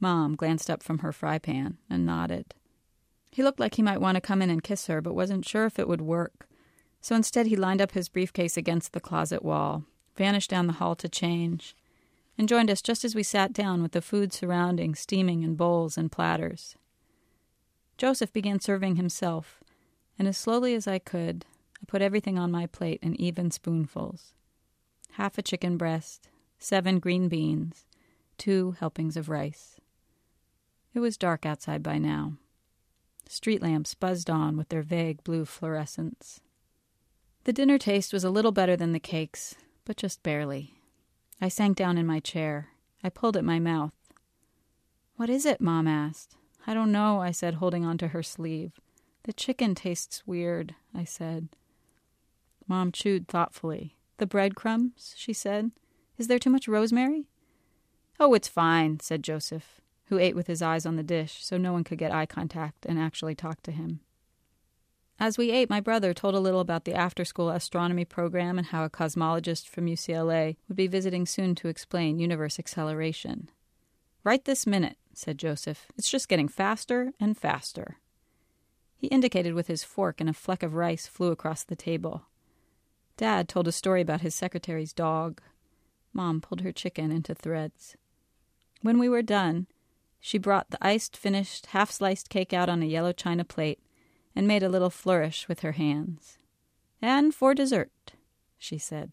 Mom 0.00 0.34
glanced 0.34 0.70
up 0.70 0.82
from 0.82 0.98
her 0.98 1.12
fry 1.12 1.38
pan 1.38 1.78
and 1.88 2.04
nodded. 2.04 2.54
He 3.30 3.42
looked 3.42 3.60
like 3.60 3.76
he 3.76 3.82
might 3.82 4.00
want 4.00 4.16
to 4.16 4.20
come 4.20 4.42
in 4.42 4.50
and 4.50 4.62
kiss 4.62 4.86
her, 4.86 5.00
but 5.00 5.14
wasn't 5.14 5.46
sure 5.46 5.66
if 5.66 5.78
it 5.78 5.86
would 5.86 6.00
work. 6.00 6.48
So 7.00 7.14
instead, 7.14 7.46
he 7.46 7.56
lined 7.56 7.80
up 7.80 7.92
his 7.92 8.08
briefcase 8.08 8.56
against 8.56 8.92
the 8.92 9.00
closet 9.00 9.44
wall, 9.44 9.84
vanished 10.16 10.50
down 10.50 10.66
the 10.66 10.74
hall 10.74 10.96
to 10.96 11.08
change, 11.08 11.76
and 12.40 12.48
joined 12.48 12.70
us 12.70 12.80
just 12.80 13.04
as 13.04 13.14
we 13.14 13.22
sat 13.22 13.52
down 13.52 13.82
with 13.82 13.92
the 13.92 14.00
food 14.00 14.32
surrounding 14.32 14.94
steaming 14.94 15.42
in 15.42 15.56
bowls 15.56 15.98
and 15.98 16.10
platters. 16.10 16.74
Joseph 17.98 18.32
began 18.32 18.58
serving 18.58 18.96
himself, 18.96 19.62
and 20.18 20.26
as 20.26 20.38
slowly 20.38 20.72
as 20.74 20.88
I 20.88 21.00
could, 21.00 21.44
I 21.82 21.84
put 21.86 22.00
everything 22.00 22.38
on 22.38 22.50
my 22.50 22.64
plate 22.64 22.98
in 23.02 23.14
even 23.20 23.50
spoonfuls 23.50 24.32
half 25.14 25.36
a 25.36 25.42
chicken 25.42 25.76
breast, 25.76 26.30
seven 26.58 26.98
green 26.98 27.28
beans, 27.28 27.84
two 28.38 28.74
helpings 28.80 29.18
of 29.18 29.28
rice. 29.28 29.78
It 30.94 31.00
was 31.00 31.18
dark 31.18 31.44
outside 31.44 31.82
by 31.82 31.98
now. 31.98 32.38
Street 33.28 33.60
lamps 33.60 33.92
buzzed 33.92 34.30
on 34.30 34.56
with 34.56 34.70
their 34.70 34.80
vague 34.80 35.22
blue 35.24 35.44
fluorescence. 35.44 36.40
The 37.44 37.52
dinner 37.52 37.76
taste 37.76 38.14
was 38.14 38.24
a 38.24 38.30
little 38.30 38.52
better 38.52 38.76
than 38.76 38.92
the 38.92 38.98
cakes, 38.98 39.56
but 39.84 39.98
just 39.98 40.22
barely. 40.22 40.79
I 41.40 41.48
sank 41.48 41.76
down 41.76 41.96
in 41.96 42.06
my 42.06 42.20
chair. 42.20 42.68
I 43.02 43.08
pulled 43.08 43.36
at 43.36 43.44
my 43.44 43.58
mouth. 43.58 43.94
What 45.16 45.30
is 45.30 45.46
it? 45.46 45.60
Mom 45.60 45.88
asked. 45.88 46.36
I 46.66 46.74
don't 46.74 46.92
know, 46.92 47.20
I 47.20 47.30
said, 47.30 47.54
holding 47.54 47.84
onto 47.84 48.08
her 48.08 48.22
sleeve. 48.22 48.72
The 49.24 49.32
chicken 49.32 49.74
tastes 49.74 50.26
weird, 50.26 50.74
I 50.94 51.04
said. 51.04 51.48
Mom 52.68 52.92
chewed 52.92 53.26
thoughtfully. 53.26 53.96
The 54.18 54.26
breadcrumbs, 54.26 55.14
she 55.16 55.32
said. 55.32 55.70
Is 56.18 56.26
there 56.26 56.38
too 56.38 56.50
much 56.50 56.68
rosemary? 56.68 57.26
Oh, 58.18 58.34
it's 58.34 58.48
fine, 58.48 59.00
said 59.00 59.24
Joseph, 59.24 59.80
who 60.06 60.18
ate 60.18 60.36
with 60.36 60.46
his 60.46 60.60
eyes 60.60 60.84
on 60.84 60.96
the 60.96 61.02
dish 61.02 61.42
so 61.42 61.56
no 61.56 61.72
one 61.72 61.84
could 61.84 61.98
get 61.98 62.12
eye 62.12 62.26
contact 62.26 62.84
and 62.84 62.98
actually 62.98 63.34
talk 63.34 63.62
to 63.62 63.72
him. 63.72 64.00
As 65.22 65.36
we 65.36 65.50
ate, 65.50 65.68
my 65.68 65.80
brother 65.80 66.14
told 66.14 66.34
a 66.34 66.40
little 66.40 66.60
about 66.60 66.86
the 66.86 66.94
after 66.94 67.26
school 67.26 67.50
astronomy 67.50 68.06
program 68.06 68.56
and 68.56 68.68
how 68.68 68.84
a 68.84 68.90
cosmologist 68.90 69.68
from 69.68 69.84
UCLA 69.84 70.56
would 70.66 70.78
be 70.78 70.86
visiting 70.86 71.26
soon 71.26 71.54
to 71.56 71.68
explain 71.68 72.18
universe 72.18 72.58
acceleration. 72.58 73.50
Right 74.24 74.42
this 74.42 74.66
minute, 74.66 74.96
said 75.12 75.36
Joseph. 75.36 75.88
It's 75.98 76.10
just 76.10 76.30
getting 76.30 76.48
faster 76.48 77.12
and 77.20 77.36
faster. 77.36 77.98
He 78.96 79.08
indicated 79.08 79.52
with 79.52 79.66
his 79.66 79.84
fork, 79.84 80.22
and 80.22 80.30
a 80.30 80.32
fleck 80.32 80.62
of 80.62 80.72
rice 80.72 81.06
flew 81.06 81.30
across 81.30 81.64
the 81.64 81.76
table. 81.76 82.22
Dad 83.18 83.46
told 83.46 83.68
a 83.68 83.72
story 83.72 84.00
about 84.00 84.22
his 84.22 84.34
secretary's 84.34 84.94
dog. 84.94 85.42
Mom 86.14 86.40
pulled 86.40 86.62
her 86.62 86.72
chicken 86.72 87.12
into 87.12 87.34
threads. 87.34 87.94
When 88.80 88.98
we 88.98 89.08
were 89.10 89.20
done, 89.20 89.66
she 90.18 90.38
brought 90.38 90.70
the 90.70 90.78
iced, 90.80 91.14
finished, 91.14 91.66
half 91.66 91.90
sliced 91.90 92.30
cake 92.30 92.54
out 92.54 92.70
on 92.70 92.82
a 92.82 92.86
yellow 92.86 93.12
china 93.12 93.44
plate 93.44 93.80
and 94.40 94.48
made 94.48 94.62
a 94.62 94.70
little 94.70 94.88
flourish 94.88 95.46
with 95.48 95.60
her 95.60 95.72
hands. 95.72 96.38
And 97.02 97.34
for 97.34 97.52
dessert, 97.52 98.14
she 98.56 98.78
said. 98.78 99.12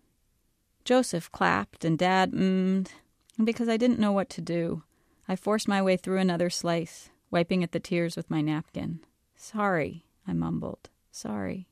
Joseph 0.85 1.29
clapped 1.33 1.83
and 1.83 1.99
Dad 1.99 2.31
mmm'd, 2.31 2.91
and 3.37 3.45
because 3.45 3.67
I 3.67 3.75
didn't 3.75 3.99
know 3.99 4.13
what 4.13 4.29
to 4.29 4.41
do, 4.41 4.83
I 5.27 5.35
forced 5.35 5.67
my 5.67 5.81
way 5.81 5.97
through 5.97 6.19
another 6.19 6.49
slice, 6.49 7.09
wiping 7.29 7.61
at 7.61 7.73
the 7.73 7.79
tears 7.81 8.15
with 8.15 8.31
my 8.31 8.39
napkin. 8.39 9.01
Sorry, 9.35 10.05
I 10.25 10.31
mumbled. 10.31 10.87
Sorry. 11.11 11.67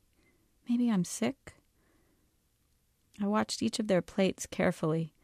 Maybe 0.68 0.90
I'm 0.90 1.06
sick? 1.06 1.54
I 3.22 3.26
watched 3.26 3.62
each 3.62 3.78
of 3.78 3.88
their 3.88 4.02
plates 4.02 4.44
carefully, 4.44 5.14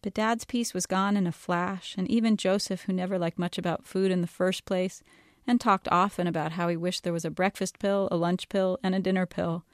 But 0.00 0.14
Dad's 0.14 0.46
piece 0.46 0.72
was 0.72 0.86
gone 0.86 1.18
in 1.18 1.26
a 1.26 1.32
flash, 1.32 1.96
and 1.98 2.10
even 2.10 2.38
Joseph, 2.38 2.84
who 2.84 2.94
never 2.94 3.18
liked 3.18 3.38
much 3.38 3.58
about 3.58 3.86
food 3.86 4.10
in 4.10 4.22
the 4.22 4.26
first 4.26 4.64
place, 4.64 5.02
and 5.46 5.60
talked 5.60 5.88
often 5.90 6.26
about 6.26 6.52
how 6.52 6.68
he 6.68 6.76
wished 6.76 7.04
there 7.04 7.12
was 7.12 7.24
a 7.24 7.30
breakfast 7.30 7.78
pill, 7.78 8.08
a 8.10 8.16
lunch 8.16 8.48
pill, 8.48 8.78
and 8.82 8.94
a 8.94 9.00
dinner 9.00 9.26
pill, 9.26 9.64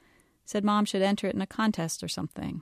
said 0.45 0.63
Mom 0.63 0.85
should 0.85 1.01
enter 1.01 1.27
it 1.27 1.35
in 1.35 1.41
a 1.41 1.47
contest 1.47 2.03
or 2.03 2.07
something. 2.07 2.61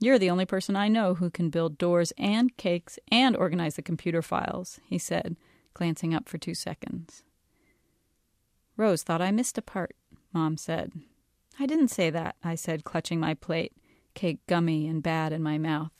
You're 0.00 0.18
the 0.18 0.30
only 0.30 0.44
person 0.44 0.76
I 0.76 0.88
know 0.88 1.14
who 1.14 1.30
can 1.30 1.50
build 1.50 1.78
doors 1.78 2.12
and 2.18 2.56
cakes 2.56 2.98
and 3.10 3.36
organize 3.36 3.76
the 3.76 3.82
computer 3.82 4.22
files, 4.22 4.78
he 4.86 4.98
said, 4.98 5.36
glancing 5.72 6.14
up 6.14 6.28
for 6.28 6.38
two 6.38 6.54
seconds. 6.54 7.22
Rose 8.76 9.02
thought 9.02 9.22
I 9.22 9.30
missed 9.30 9.56
a 9.56 9.62
part, 9.62 9.96
Mom 10.32 10.56
said. 10.56 10.92
I 11.58 11.66
didn't 11.66 11.88
say 11.88 12.10
that, 12.10 12.36
I 12.42 12.56
said, 12.56 12.84
clutching 12.84 13.20
my 13.20 13.34
plate, 13.34 13.72
cake 14.14 14.40
gummy 14.46 14.88
and 14.88 15.02
bad 15.02 15.32
in 15.32 15.42
my 15.42 15.58
mouth. 15.58 15.92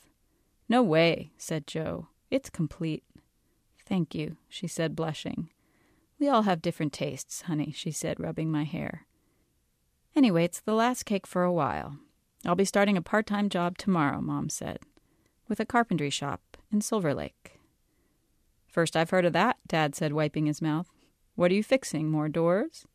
No 0.67 0.83
way, 0.83 1.31
said 1.37 1.67
Joe. 1.67 2.07
It's 2.29 2.49
complete. 2.49 3.03
Thank 3.85 4.13
you, 4.13 4.37
she 4.49 4.67
said, 4.67 4.95
blushing. 4.95 5.49
We 6.19 6.29
all 6.29 6.43
have 6.43 6.61
different 6.61 6.93
tastes, 6.93 7.41
honey, 7.43 7.71
she 7.75 7.91
said, 7.91 8.19
rubbing 8.19 8.51
my 8.51 8.63
hair. 8.63 9.05
Anyway, 10.15 10.45
it's 10.45 10.61
the 10.61 10.73
last 10.73 11.03
cake 11.03 11.27
for 11.27 11.43
a 11.43 11.51
while. 11.51 11.97
I'll 12.45 12.55
be 12.55 12.65
starting 12.65 12.95
a 12.95 13.01
part 13.01 13.25
time 13.25 13.49
job 13.49 13.77
tomorrow, 13.77 14.21
Mom 14.21 14.49
said, 14.49 14.79
with 15.47 15.59
a 15.59 15.65
carpentry 15.65 16.09
shop 16.09 16.57
in 16.71 16.79
Silver 16.81 17.13
Lake. 17.13 17.59
First 18.67 18.95
I've 18.95 19.09
heard 19.09 19.25
of 19.25 19.33
that, 19.33 19.57
Dad 19.67 19.95
said, 19.95 20.13
wiping 20.13 20.45
his 20.45 20.61
mouth. 20.61 20.89
What 21.35 21.51
are 21.51 21.55
you 21.55 21.63
fixing? 21.63 22.09
More 22.09 22.29
doors? 22.29 22.85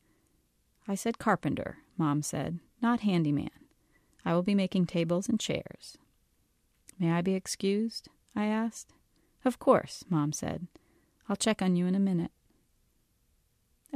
I 0.89 0.95
said 0.95 1.19
carpenter, 1.19 1.79
Mom 1.99 2.23
said, 2.23 2.59
not 2.81 3.01
handyman. 3.01 3.51
I 4.25 4.35
will 4.35 4.43
be 4.43 4.55
making 4.55 4.87
tables 4.87 5.29
and 5.29 5.39
chairs. 5.39 5.99
May 6.99 7.13
I 7.13 7.21
be 7.21 7.35
excused? 7.35 8.09
I 8.35 8.47
asked. 8.47 8.93
Of 9.45 9.59
course, 9.59 10.05
Mom 10.09 10.33
said. 10.33 10.67
I'll 11.29 11.37
check 11.37 11.63
on 11.63 11.77
you 11.77 11.87
in 11.87 11.95
a 11.95 12.01
minute. 12.01 12.31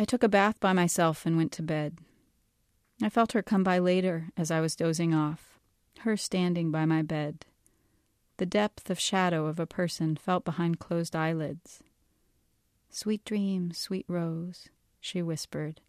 I 0.04 0.06
took 0.06 0.22
a 0.22 0.28
bath 0.28 0.60
by 0.60 0.74
myself 0.74 1.24
and 1.24 1.34
went 1.38 1.50
to 1.52 1.62
bed. 1.62 1.96
I 3.02 3.08
felt 3.08 3.32
her 3.32 3.40
come 3.40 3.64
by 3.64 3.78
later 3.78 4.28
as 4.36 4.50
I 4.50 4.60
was 4.60 4.76
dozing 4.76 5.14
off, 5.14 5.58
her 6.00 6.14
standing 6.14 6.70
by 6.70 6.84
my 6.84 7.00
bed. 7.00 7.46
The 8.36 8.44
depth 8.44 8.90
of 8.90 9.00
shadow 9.00 9.46
of 9.46 9.58
a 9.58 9.66
person 9.66 10.16
felt 10.16 10.44
behind 10.44 10.78
closed 10.78 11.16
eyelids. 11.16 11.82
Sweet 12.90 13.24
dreams, 13.24 13.78
sweet 13.78 14.04
rose, 14.06 14.68
she 15.00 15.22
whispered, 15.22 15.80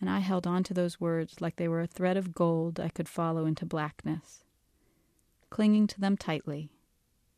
and 0.00 0.10
I 0.10 0.18
held 0.18 0.48
on 0.48 0.64
to 0.64 0.74
those 0.74 1.00
words 1.00 1.40
like 1.40 1.54
they 1.54 1.68
were 1.68 1.82
a 1.82 1.86
thread 1.86 2.16
of 2.16 2.34
gold 2.34 2.80
I 2.80 2.88
could 2.88 3.08
follow 3.08 3.46
into 3.46 3.64
blackness. 3.64 4.42
Clinging 5.50 5.86
to 5.86 6.00
them 6.00 6.16
tightly, 6.16 6.68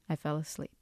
I 0.09 0.17
fell 0.17 0.39
asleep. 0.39 0.73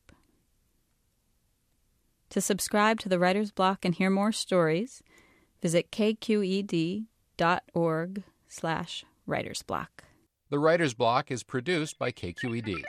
To 2.30 2.40
subscribe 2.40 3.00
to 3.00 3.08
the 3.08 3.18
Writer's 3.18 3.50
Block 3.50 3.84
and 3.84 3.92
hear 3.92 4.10
more 4.10 4.30
stories, 4.30 5.02
visit 5.66 5.90
kqed.org 5.90 7.02
slash 8.46 9.04
writersblock. 9.28 9.88
The 10.48 10.60
Writer's 10.60 10.94
Block 10.94 11.32
is 11.32 11.42
produced 11.42 11.98
by 11.98 12.12
KQED. 12.12 12.84